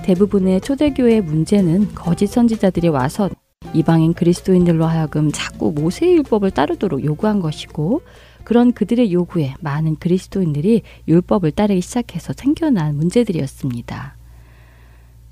대부분의 0.04 0.60
초대교회 0.60 1.22
문제는 1.22 1.96
거짓 1.96 2.28
선지자들이 2.28 2.90
와서 2.90 3.30
이방인 3.76 4.14
그리스도인들로 4.14 4.86
하여금 4.86 5.32
자꾸 5.34 5.74
모세의 5.76 6.16
율법을 6.16 6.52
따르도록 6.52 7.04
요구한 7.04 7.42
것이고 7.42 8.02
그런 8.46 8.72
그들의 8.72 9.12
요구에 9.12 9.54
많은 9.60 9.98
그리스도인들이 9.98 10.84
율법을 11.10 11.52
따르기 11.52 11.82
시작해서 11.82 12.32
생겨난 12.34 12.96
문제들이었습니다. 12.96 14.16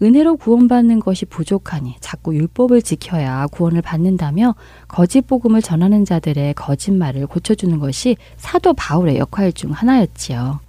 은혜로 0.02 0.36
구원받는 0.36 1.00
것이 1.00 1.26
부족하니 1.26 1.96
자꾸 2.02 2.36
율법을 2.36 2.82
지켜야 2.82 3.48
구원을 3.48 3.82
받는다며 3.82 4.56
거짓 4.90 5.22
복음을 5.22 5.62
전하는 5.62 6.04
자들의 6.04 6.56
거짓말을 6.56 7.28
고쳐주는 7.28 7.80
것이 7.80 8.18
사도 8.36 8.74
바울의 8.74 9.18
역할 9.18 9.54
중 9.54 9.72
하나였지요. 9.72 10.60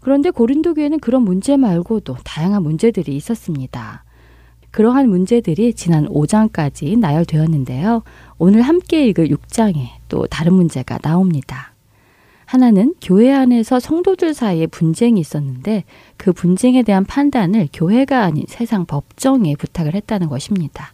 그런데 0.00 0.30
고린도 0.30 0.74
교회는 0.74 1.00
그런 1.00 1.22
문제 1.22 1.58
말고도 1.58 2.16
다양한 2.24 2.62
문제들이 2.62 3.14
있었습니다. 3.16 4.05
그러한 4.76 5.08
문제들이 5.08 5.72
지난 5.72 6.06
5장까지 6.06 6.98
나열되었는데요. 6.98 8.02
오늘 8.36 8.60
함께 8.60 9.06
읽을 9.06 9.28
6장에 9.28 9.86
또 10.10 10.26
다른 10.26 10.52
문제가 10.52 10.98
나옵니다. 10.98 11.72
하나는 12.44 12.94
교회 13.00 13.32
안에서 13.32 13.80
성도들 13.80 14.34
사이에 14.34 14.66
분쟁이 14.66 15.18
있었는데 15.18 15.84
그 16.18 16.34
분쟁에 16.34 16.82
대한 16.82 17.06
판단을 17.06 17.70
교회가 17.72 18.22
아닌 18.22 18.44
세상 18.48 18.84
법정에 18.84 19.56
부탁을 19.56 19.94
했다는 19.94 20.28
것입니다. 20.28 20.92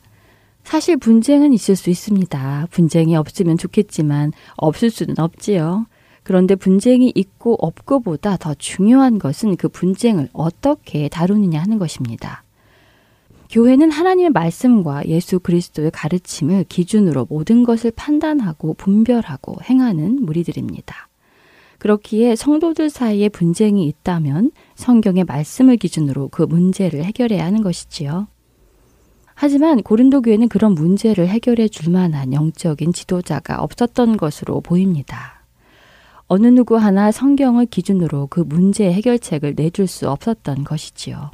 사실 0.63 0.97
분쟁은 0.97 1.53
있을 1.53 1.75
수 1.75 1.91
있습니다. 1.91 2.69
분쟁이 2.71 3.17
없으면 3.17 3.59
좋겠지만 3.59 4.33
없을 4.55 4.91
수는 4.91 5.19
없지요. 5.19 5.87
그런데 6.23 6.55
분쟁이 6.55 7.11
있고 7.17 7.57
없고보다 7.59 8.37
더 8.37 8.55
중요한 8.55 9.19
것은 9.19 9.57
그 9.57 9.69
분쟁을 9.69 10.29
어떻게 10.33 11.09
다루느냐 11.09 11.61
하는 11.61 11.81
것입니다. 11.81 12.42
교회는 13.53 13.91
하나님의 13.91 14.31
말씀과 14.31 15.05
예수 15.09 15.39
그리스도의 15.39 15.91
가르침을 15.91 16.65
기준으로 16.71 17.27
모든 17.29 17.65
것을 17.65 17.91
판단하고 17.95 18.73
분별하고 18.73 19.57
행하는 19.69 20.25
무리들입니다. 20.25 21.11
그렇기에 21.77 22.35
성도들 22.35 22.89
사이에 22.89 23.29
분쟁이 23.29 23.87
있다면 23.87 24.53
성경의 24.75 25.25
말씀을 25.25 25.77
기준으로 25.77 26.29
그 26.29 26.43
문제를 26.45 27.05
해결해야 27.05 27.45
하는 27.45 27.61
것이지요. 27.61 28.27
하지만 29.35 29.83
고린도 29.83 30.23
교회는 30.23 30.49
그런 30.49 30.73
문제를 30.73 31.29
해결해 31.29 31.69
줄 31.69 31.93
만한 31.93 32.33
영적인 32.33 32.95
지도자가 32.95 33.63
없었던 33.63 34.17
것으로 34.17 34.63
보입니다. 34.63 35.45
어느 36.27 36.47
누구 36.47 36.77
하나 36.77 37.13
성경을 37.13 37.67
기준으로 37.67 38.29
그 38.29 38.41
문제 38.41 38.91
해결책을 38.91 39.57
내줄 39.57 39.89
수 39.89 40.09
없었던 40.09 40.65
것이지요. 40.65 41.33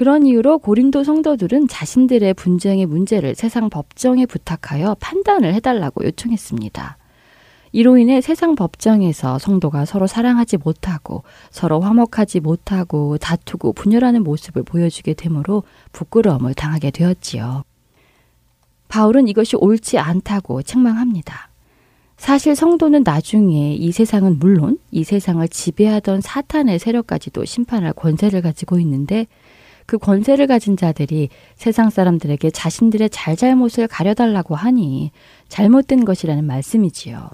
그런 0.00 0.24
이유로 0.24 0.60
고린도 0.60 1.04
성도들은 1.04 1.68
자신들의 1.68 2.32
분쟁의 2.32 2.86
문제를 2.86 3.34
세상 3.34 3.68
법정에 3.68 4.24
부탁하여 4.24 4.96
판단을 4.98 5.52
해달라고 5.52 6.06
요청했습니다. 6.06 6.96
이로 7.72 7.98
인해 7.98 8.22
세상 8.22 8.54
법정에서 8.54 9.38
성도가 9.38 9.84
서로 9.84 10.06
사랑하지 10.06 10.56
못하고 10.56 11.24
서로 11.50 11.80
화목하지 11.80 12.40
못하고 12.40 13.18
다투고 13.18 13.74
분열하는 13.74 14.24
모습을 14.24 14.62
보여주게 14.62 15.12
되므로 15.12 15.64
부끄러움을 15.92 16.54
당하게 16.54 16.90
되었지요. 16.92 17.64
바울은 18.88 19.28
이것이 19.28 19.56
옳지 19.56 19.98
않다고 19.98 20.62
책망합니다. 20.62 21.50
사실 22.16 22.56
성도는 22.56 23.02
나중에 23.02 23.74
이 23.74 23.92
세상은 23.92 24.38
물론 24.38 24.78
이 24.90 25.04
세상을 25.04 25.46
지배하던 25.46 26.22
사탄의 26.22 26.78
세력까지도 26.78 27.44
심판할 27.44 27.92
권세를 27.92 28.40
가지고 28.40 28.78
있는데 28.78 29.26
그 29.90 29.98
권세를 29.98 30.46
가진 30.46 30.76
자들이 30.76 31.30
세상 31.56 31.90
사람들에게 31.90 32.52
자신들의 32.52 33.10
잘잘못을 33.10 33.88
가려달라고 33.88 34.54
하니 34.54 35.10
잘못된 35.48 36.04
것이라는 36.04 36.44
말씀이지요. 36.44 37.28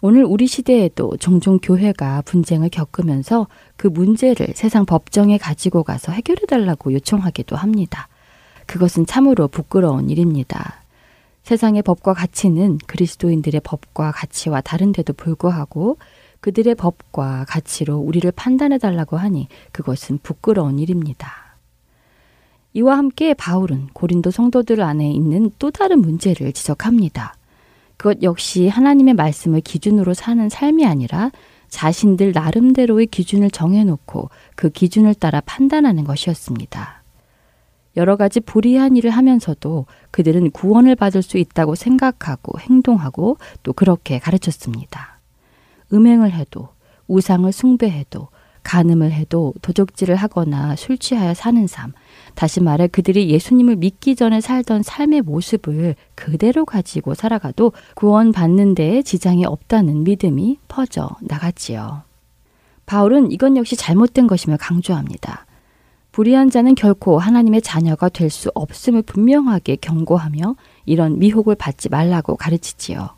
오늘 0.00 0.24
우리 0.24 0.46
시대에도 0.46 1.18
종종 1.18 1.58
교회가 1.58 2.22
분쟁을 2.22 2.70
겪으면서 2.70 3.46
그 3.76 3.88
문제를 3.88 4.54
세상 4.54 4.86
법정에 4.86 5.36
가지고 5.36 5.82
가서 5.82 6.12
해결해 6.12 6.46
달라고 6.46 6.94
요청하기도 6.94 7.56
합니다. 7.56 8.08
그것은 8.64 9.04
참으로 9.04 9.46
부끄러운 9.46 10.08
일입니다. 10.08 10.82
세상의 11.42 11.82
법과 11.82 12.14
가치는 12.14 12.78
그리스도인들의 12.86 13.60
법과 13.64 14.12
가치와 14.12 14.62
다른데도 14.62 15.12
불구하고 15.12 15.98
그들의 16.44 16.74
법과 16.74 17.46
가치로 17.48 17.96
우리를 17.96 18.30
판단해 18.32 18.76
달라고 18.76 19.16
하니 19.16 19.48
그것은 19.72 20.18
부끄러운 20.22 20.78
일입니다. 20.78 21.56
이와 22.74 22.98
함께 22.98 23.32
바울은 23.32 23.86
고린도 23.94 24.30
성도들 24.30 24.82
안에 24.82 25.10
있는 25.10 25.50
또 25.58 25.70
다른 25.70 26.02
문제를 26.02 26.52
지적합니다. 26.52 27.34
그것 27.96 28.22
역시 28.22 28.68
하나님의 28.68 29.14
말씀을 29.14 29.62
기준으로 29.62 30.12
사는 30.12 30.46
삶이 30.50 30.84
아니라 30.84 31.30
자신들 31.70 32.32
나름대로의 32.32 33.06
기준을 33.06 33.50
정해놓고 33.50 34.28
그 34.54 34.68
기준을 34.68 35.14
따라 35.14 35.40
판단하는 35.46 36.04
것이었습니다. 36.04 37.02
여러 37.96 38.16
가지 38.16 38.40
불의한 38.40 38.98
일을 38.98 39.08
하면서도 39.08 39.86
그들은 40.10 40.50
구원을 40.50 40.94
받을 40.94 41.22
수 41.22 41.38
있다고 41.38 41.74
생각하고 41.74 42.58
행동하고 42.58 43.38
또 43.62 43.72
그렇게 43.72 44.18
가르쳤습니다. 44.18 45.13
음행을 45.94 46.32
해도 46.32 46.68
우상을 47.08 47.50
숭배해도 47.52 48.28
간음을 48.64 49.12
해도 49.12 49.52
도적질을 49.62 50.16
하거나 50.16 50.74
술 50.74 50.98
취하여 50.98 51.34
사는 51.34 51.66
삶, 51.66 51.92
다시 52.34 52.60
말해 52.60 52.86
그들이 52.88 53.28
예수님을 53.30 53.76
믿기 53.76 54.16
전에 54.16 54.40
살던 54.40 54.82
삶의 54.82 55.20
모습을 55.22 55.94
그대로 56.14 56.64
가지고 56.64 57.14
살아가도 57.14 57.72
구원받는 57.94 58.74
데에 58.74 59.02
지장이 59.02 59.44
없다는 59.44 60.04
믿음이 60.04 60.58
퍼져 60.66 61.10
나갔지요. 61.20 62.02
바울은 62.86 63.30
이건 63.32 63.56
역시 63.56 63.76
잘못된 63.76 64.26
것임을 64.26 64.56
강조합니다. 64.56 65.46
불의한 66.12 66.48
자는 66.48 66.74
결코 66.74 67.18
하나님의 67.18 67.60
자녀가 67.60 68.08
될 68.08 68.30
수 68.30 68.50
없음을 68.54 69.02
분명하게 69.02 69.76
경고하며 69.76 70.56
이런 70.86 71.18
미혹을 71.18 71.54
받지 71.56 71.88
말라고 71.88 72.36
가르치지요. 72.36 73.10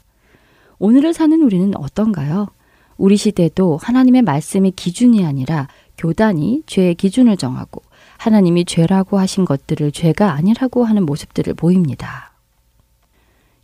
오늘을 0.78 1.14
사는 1.14 1.40
우리는 1.40 1.72
어떤가요? 1.76 2.48
우리 2.96 3.16
시대도 3.16 3.78
하나님의 3.82 4.22
말씀이 4.22 4.70
기준이 4.70 5.24
아니라 5.24 5.68
교단이 5.98 6.62
죄의 6.66 6.94
기준을 6.94 7.36
정하고 7.36 7.82
하나님이 8.18 8.64
죄라고 8.64 9.18
하신 9.18 9.44
것들을 9.44 9.92
죄가 9.92 10.32
아니라고 10.32 10.84
하는 10.84 11.04
모습들을 11.04 11.54
보입니다. 11.54 12.32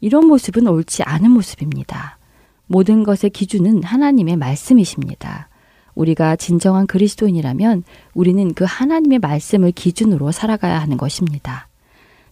이런 0.01 0.27
모습은 0.27 0.67
옳지 0.67 1.03
않은 1.05 1.31
모습입니다. 1.31 2.19
모든 2.67 3.05
것의 3.05 3.31
기준은 3.33 3.83
하나님의 3.83 4.37
말씀이십니다. 4.37 5.49
우리가 5.95 6.37
진정한 6.37 6.87
그리스도인이라면 6.87 7.85
우리는 8.15 8.55
그 8.55 8.65
하나님의 8.67 9.19
말씀을 9.19 9.73
기준으로 9.73 10.33
살아가야 10.33 10.81
하는 10.81 10.97
것입니다. 10.97 11.69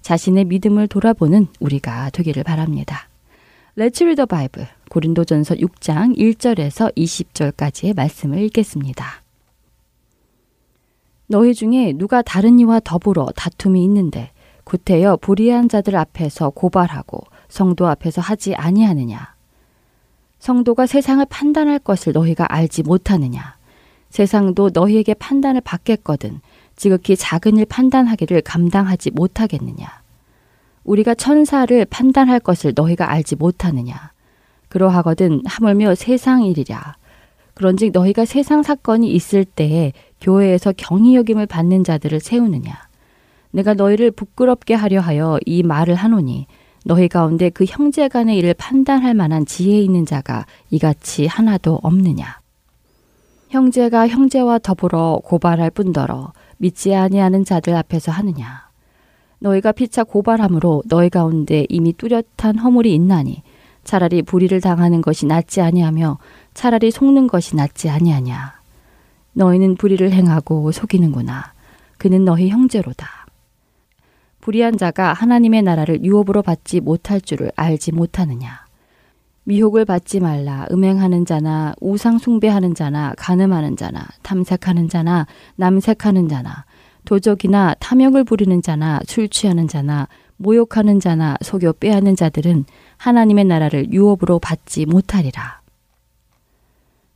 자신의 0.02 0.46
믿음을 0.46 0.88
돌아보는 0.88 1.48
우리가 1.60 2.10
되기를 2.10 2.42
바랍니다. 2.42 3.08
Let's 3.76 4.00
read 4.02 4.16
the 4.16 4.26
Bible. 4.26 4.79
고린도전서 4.90 5.54
6장 5.54 6.18
1절에서 6.18 6.92
20절까지의 6.96 7.94
말씀을 7.94 8.38
읽겠습니다. 8.42 9.22
너희 11.28 11.54
중에 11.54 11.92
누가 11.92 12.22
다른 12.22 12.58
이와 12.58 12.80
더불어 12.80 13.28
다툼이 13.36 13.84
있는데 13.84 14.32
구태여 14.64 15.18
불의한 15.18 15.68
자들 15.68 15.94
앞에서 15.94 16.50
고발하고 16.50 17.20
성도 17.48 17.86
앞에서 17.86 18.20
하지 18.20 18.56
아니하느냐? 18.56 19.36
성도가 20.40 20.86
세상을 20.86 21.24
판단할 21.30 21.78
것을 21.78 22.12
너희가 22.12 22.52
알지 22.52 22.82
못하느냐? 22.82 23.56
세상도 24.08 24.70
너희에게 24.74 25.14
판단을 25.14 25.60
받겠거든 25.60 26.40
지극히 26.74 27.14
작은 27.14 27.58
일 27.58 27.66
판단하기를 27.66 28.40
감당하지 28.42 29.12
못하겠느냐? 29.12 29.86
우리가 30.82 31.14
천사를 31.14 31.84
판단할 31.84 32.40
것을 32.40 32.72
너희가 32.74 33.08
알지 33.08 33.36
못하느냐 33.36 34.09
그러하거든 34.70 35.42
하물며 35.44 35.94
세상 35.94 36.44
일이랴 36.44 36.94
그런즉 37.54 37.90
너희가 37.92 38.24
세상 38.24 38.62
사건이 38.62 39.12
있을 39.12 39.44
때에 39.44 39.92
교회에서 40.20 40.72
경이 40.76 41.14
여김을 41.16 41.44
받는 41.46 41.84
자들을 41.84 42.20
세우느냐? 42.20 42.72
내가 43.50 43.74
너희를 43.74 44.12
부끄럽게 44.12 44.74
하려 44.74 45.00
하여 45.00 45.38
이 45.44 45.62
말을 45.62 45.94
하노니 45.94 46.46
너희 46.86 47.08
가운데 47.08 47.50
그 47.50 47.64
형제 47.68 48.08
간의 48.08 48.38
일을 48.38 48.54
판단할 48.54 49.12
만한 49.12 49.44
지혜 49.44 49.78
있는 49.78 50.06
자가 50.06 50.46
이같이 50.70 51.26
하나도 51.26 51.80
없느냐? 51.82 52.40
형제가 53.50 54.08
형제와 54.08 54.60
더불어 54.60 55.20
고발할 55.24 55.70
뿐더러 55.70 56.32
믿지 56.56 56.94
아니하는 56.94 57.44
자들 57.44 57.74
앞에서 57.74 58.12
하느냐? 58.12 58.70
너희가 59.40 59.72
피차 59.72 60.04
고발함으로 60.04 60.84
너희 60.88 61.10
가운데 61.10 61.66
이미 61.68 61.92
뚜렷한 61.92 62.58
허물이 62.58 62.94
있나니 62.94 63.42
차라리 63.84 64.22
불의를 64.22 64.60
당하는 64.60 65.00
것이 65.00 65.26
낫지 65.26 65.60
아니하며 65.60 66.18
차라리 66.54 66.90
속는 66.90 67.26
것이 67.26 67.56
낫지 67.56 67.88
아니하냐? 67.88 68.60
너희는 69.32 69.76
불의를 69.76 70.12
행하고 70.12 70.72
속이는구나. 70.72 71.52
그는 71.98 72.24
너희 72.24 72.48
형제로다. 72.48 73.26
불의한 74.40 74.78
자가 74.78 75.12
하나님의 75.12 75.62
나라를 75.62 76.02
유업으로 76.02 76.42
받지 76.42 76.80
못할 76.80 77.20
줄을 77.20 77.52
알지 77.56 77.92
못하느냐. 77.92 78.64
미혹을 79.44 79.84
받지 79.84 80.20
말라. 80.20 80.66
음행하는 80.70 81.26
자나 81.26 81.74
우상 81.80 82.18
숭배하는 82.18 82.74
자나 82.74 83.14
간음하는 83.16 83.76
자나 83.76 84.06
탐색하는 84.22 84.88
자나 84.88 85.26
남색하는 85.56 86.28
자나 86.28 86.64
도적이나 87.04 87.74
탐욕을 87.80 88.24
부리는 88.24 88.62
자나 88.62 89.00
술 89.06 89.28
취하는 89.28 89.66
자나 89.66 90.08
모욕하는 90.40 91.00
자나 91.00 91.36
속여 91.42 91.72
빼앗는 91.72 92.16
자들은 92.16 92.64
하나님의 92.96 93.44
나라를 93.44 93.92
유업으로 93.92 94.38
받지 94.38 94.86
못하리라. 94.86 95.60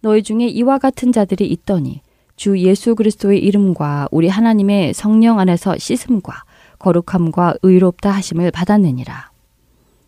너희 0.02 0.22
중에 0.22 0.46
이와 0.46 0.78
같은 0.78 1.10
자들이 1.10 1.46
있더니 1.46 2.02
주 2.36 2.58
예수 2.58 2.94
그리스도의 2.94 3.38
이름과 3.38 4.08
우리 4.10 4.28
하나님의 4.28 4.92
성령 4.92 5.38
안에서 5.38 5.78
씻음과 5.78 6.44
거룩함과 6.78 7.54
의롭다 7.62 8.10
하심을 8.10 8.50
받았느니라. 8.50 9.30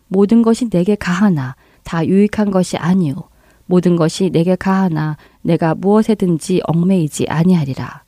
모든 0.09 0.43
것이 0.43 0.69
내게 0.69 0.93
가하나 0.93 1.55
다 1.83 2.05
유익한 2.05 2.51
것이 2.51 2.77
아니요 2.77 3.15
모든 3.65 3.95
것이 3.95 4.29
내게 4.29 4.55
가하나 4.55 5.17
내가 5.41 5.73
무엇에든지 5.73 6.61
얽매이지 6.65 7.25
아니하리라. 7.29 8.03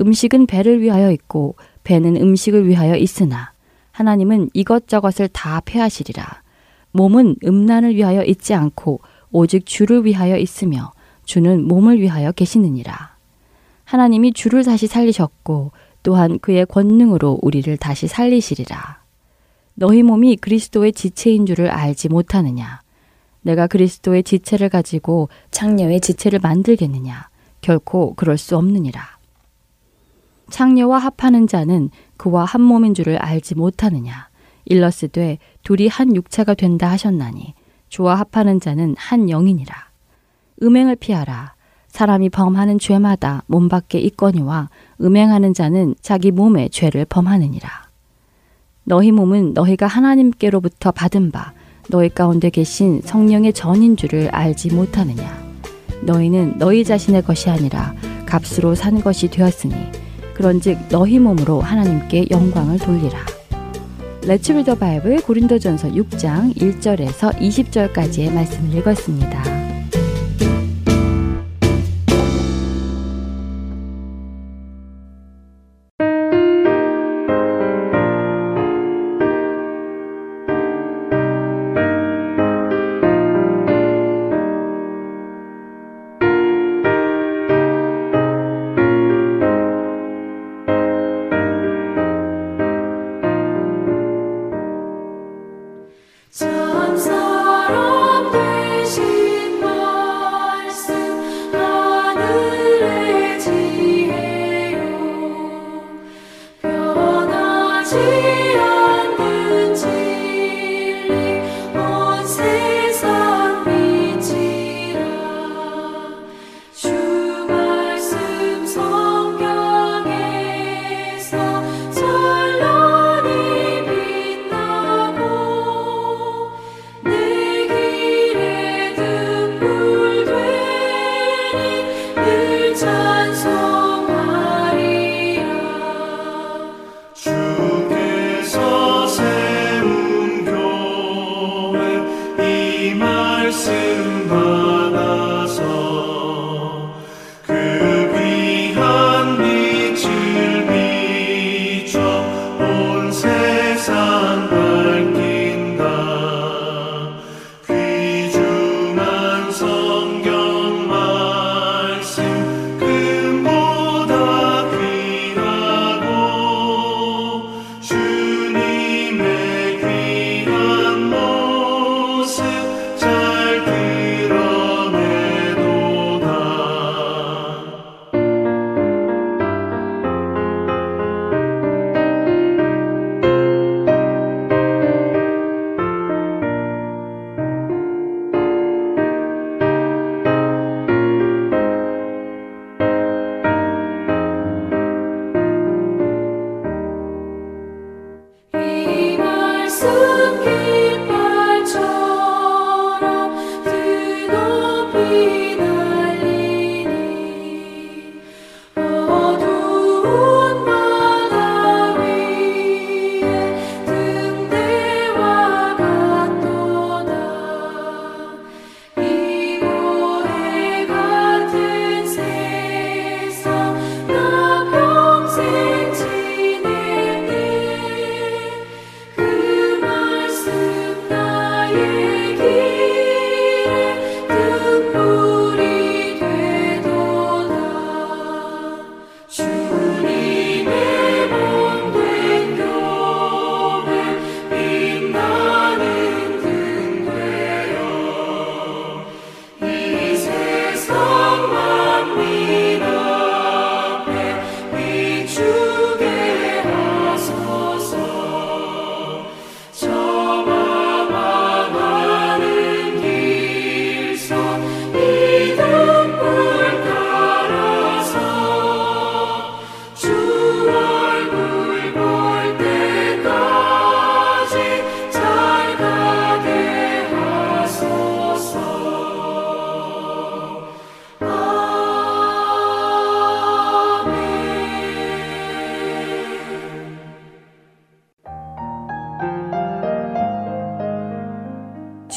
음식은 0.00 0.46
배를 0.46 0.80
위하여 0.80 1.12
있고 1.12 1.54
배는 1.84 2.16
음식을 2.16 2.66
위하여 2.66 2.96
있으나 2.96 3.53
하나님은 3.94 4.50
이것저것을 4.54 5.28
다 5.28 5.62
폐하시리라. 5.64 6.42
몸은 6.90 7.36
음란을 7.44 7.94
위하여 7.94 8.24
있지 8.24 8.52
않고 8.52 9.00
오직 9.30 9.66
주를 9.66 10.04
위하여 10.04 10.36
있으며 10.36 10.92
주는 11.24 11.62
몸을 11.62 12.00
위하여 12.00 12.32
계시느니라. 12.32 13.14
하나님이 13.84 14.32
주를 14.32 14.64
다시 14.64 14.88
살리셨고 14.88 15.70
또한 16.02 16.40
그의 16.40 16.66
권능으로 16.66 17.38
우리를 17.40 17.76
다시 17.76 18.08
살리시리라. 18.08 19.00
너희 19.74 20.02
몸이 20.02 20.36
그리스도의 20.36 20.92
지체인 20.92 21.46
줄을 21.46 21.70
알지 21.70 22.08
못하느냐? 22.08 22.80
내가 23.42 23.68
그리스도의 23.68 24.24
지체를 24.24 24.70
가지고 24.70 25.28
창녀의 25.52 26.00
지체를 26.00 26.40
만들겠느냐? 26.40 27.28
결코 27.60 28.14
그럴 28.14 28.38
수 28.38 28.56
없느니라. 28.56 29.13
창녀와 30.50 30.98
합하는 30.98 31.46
자는 31.46 31.90
그와 32.16 32.44
한 32.44 32.60
몸인 32.60 32.94
줄을 32.94 33.16
알지 33.16 33.54
못하느냐? 33.54 34.28
일러스되 34.66 35.38
둘이 35.62 35.88
한 35.88 36.14
육체가 36.16 36.54
된다 36.54 36.90
하셨나니 36.90 37.54
주와 37.88 38.14
합하는 38.16 38.60
자는 38.60 38.94
한 38.98 39.28
영이니라. 39.28 39.74
음행을 40.62 40.96
피하라. 40.96 41.54
사람이 41.88 42.30
범하는 42.30 42.78
죄마다 42.78 43.42
몸 43.46 43.68
밖에 43.68 43.98
있거니와 44.00 44.68
음행하는 45.00 45.54
자는 45.54 45.94
자기 46.00 46.32
몸에 46.32 46.68
죄를 46.68 47.04
범하느니라. 47.04 47.68
너희 48.84 49.12
몸은 49.12 49.54
너희가 49.54 49.86
하나님께로부터 49.86 50.90
받은 50.90 51.30
바 51.30 51.52
너희 51.88 52.08
가운데 52.08 52.50
계신 52.50 53.00
성령의 53.02 53.52
전인 53.52 53.96
줄을 53.96 54.28
알지 54.30 54.74
못하느냐. 54.74 55.44
너희는 56.02 56.58
너희 56.58 56.84
자신의 56.84 57.22
것이 57.22 57.48
아니라 57.48 57.94
값으로 58.26 58.74
산 58.74 59.00
것이 59.00 59.28
되었으니 59.28 59.74
그런즉 60.34 60.88
너희 60.90 61.18
몸으로 61.18 61.60
하나님께 61.60 62.26
영광을 62.30 62.78
돌리라. 62.78 63.18
레츠 64.26 64.52
리더 64.52 64.74
바이블 64.74 65.20
고린도전서 65.22 65.88
6장 65.88 66.56
1절에서 66.56 67.34
20절까지의 67.38 68.32
말씀을 68.32 68.78
읽었습니다. 68.78 69.42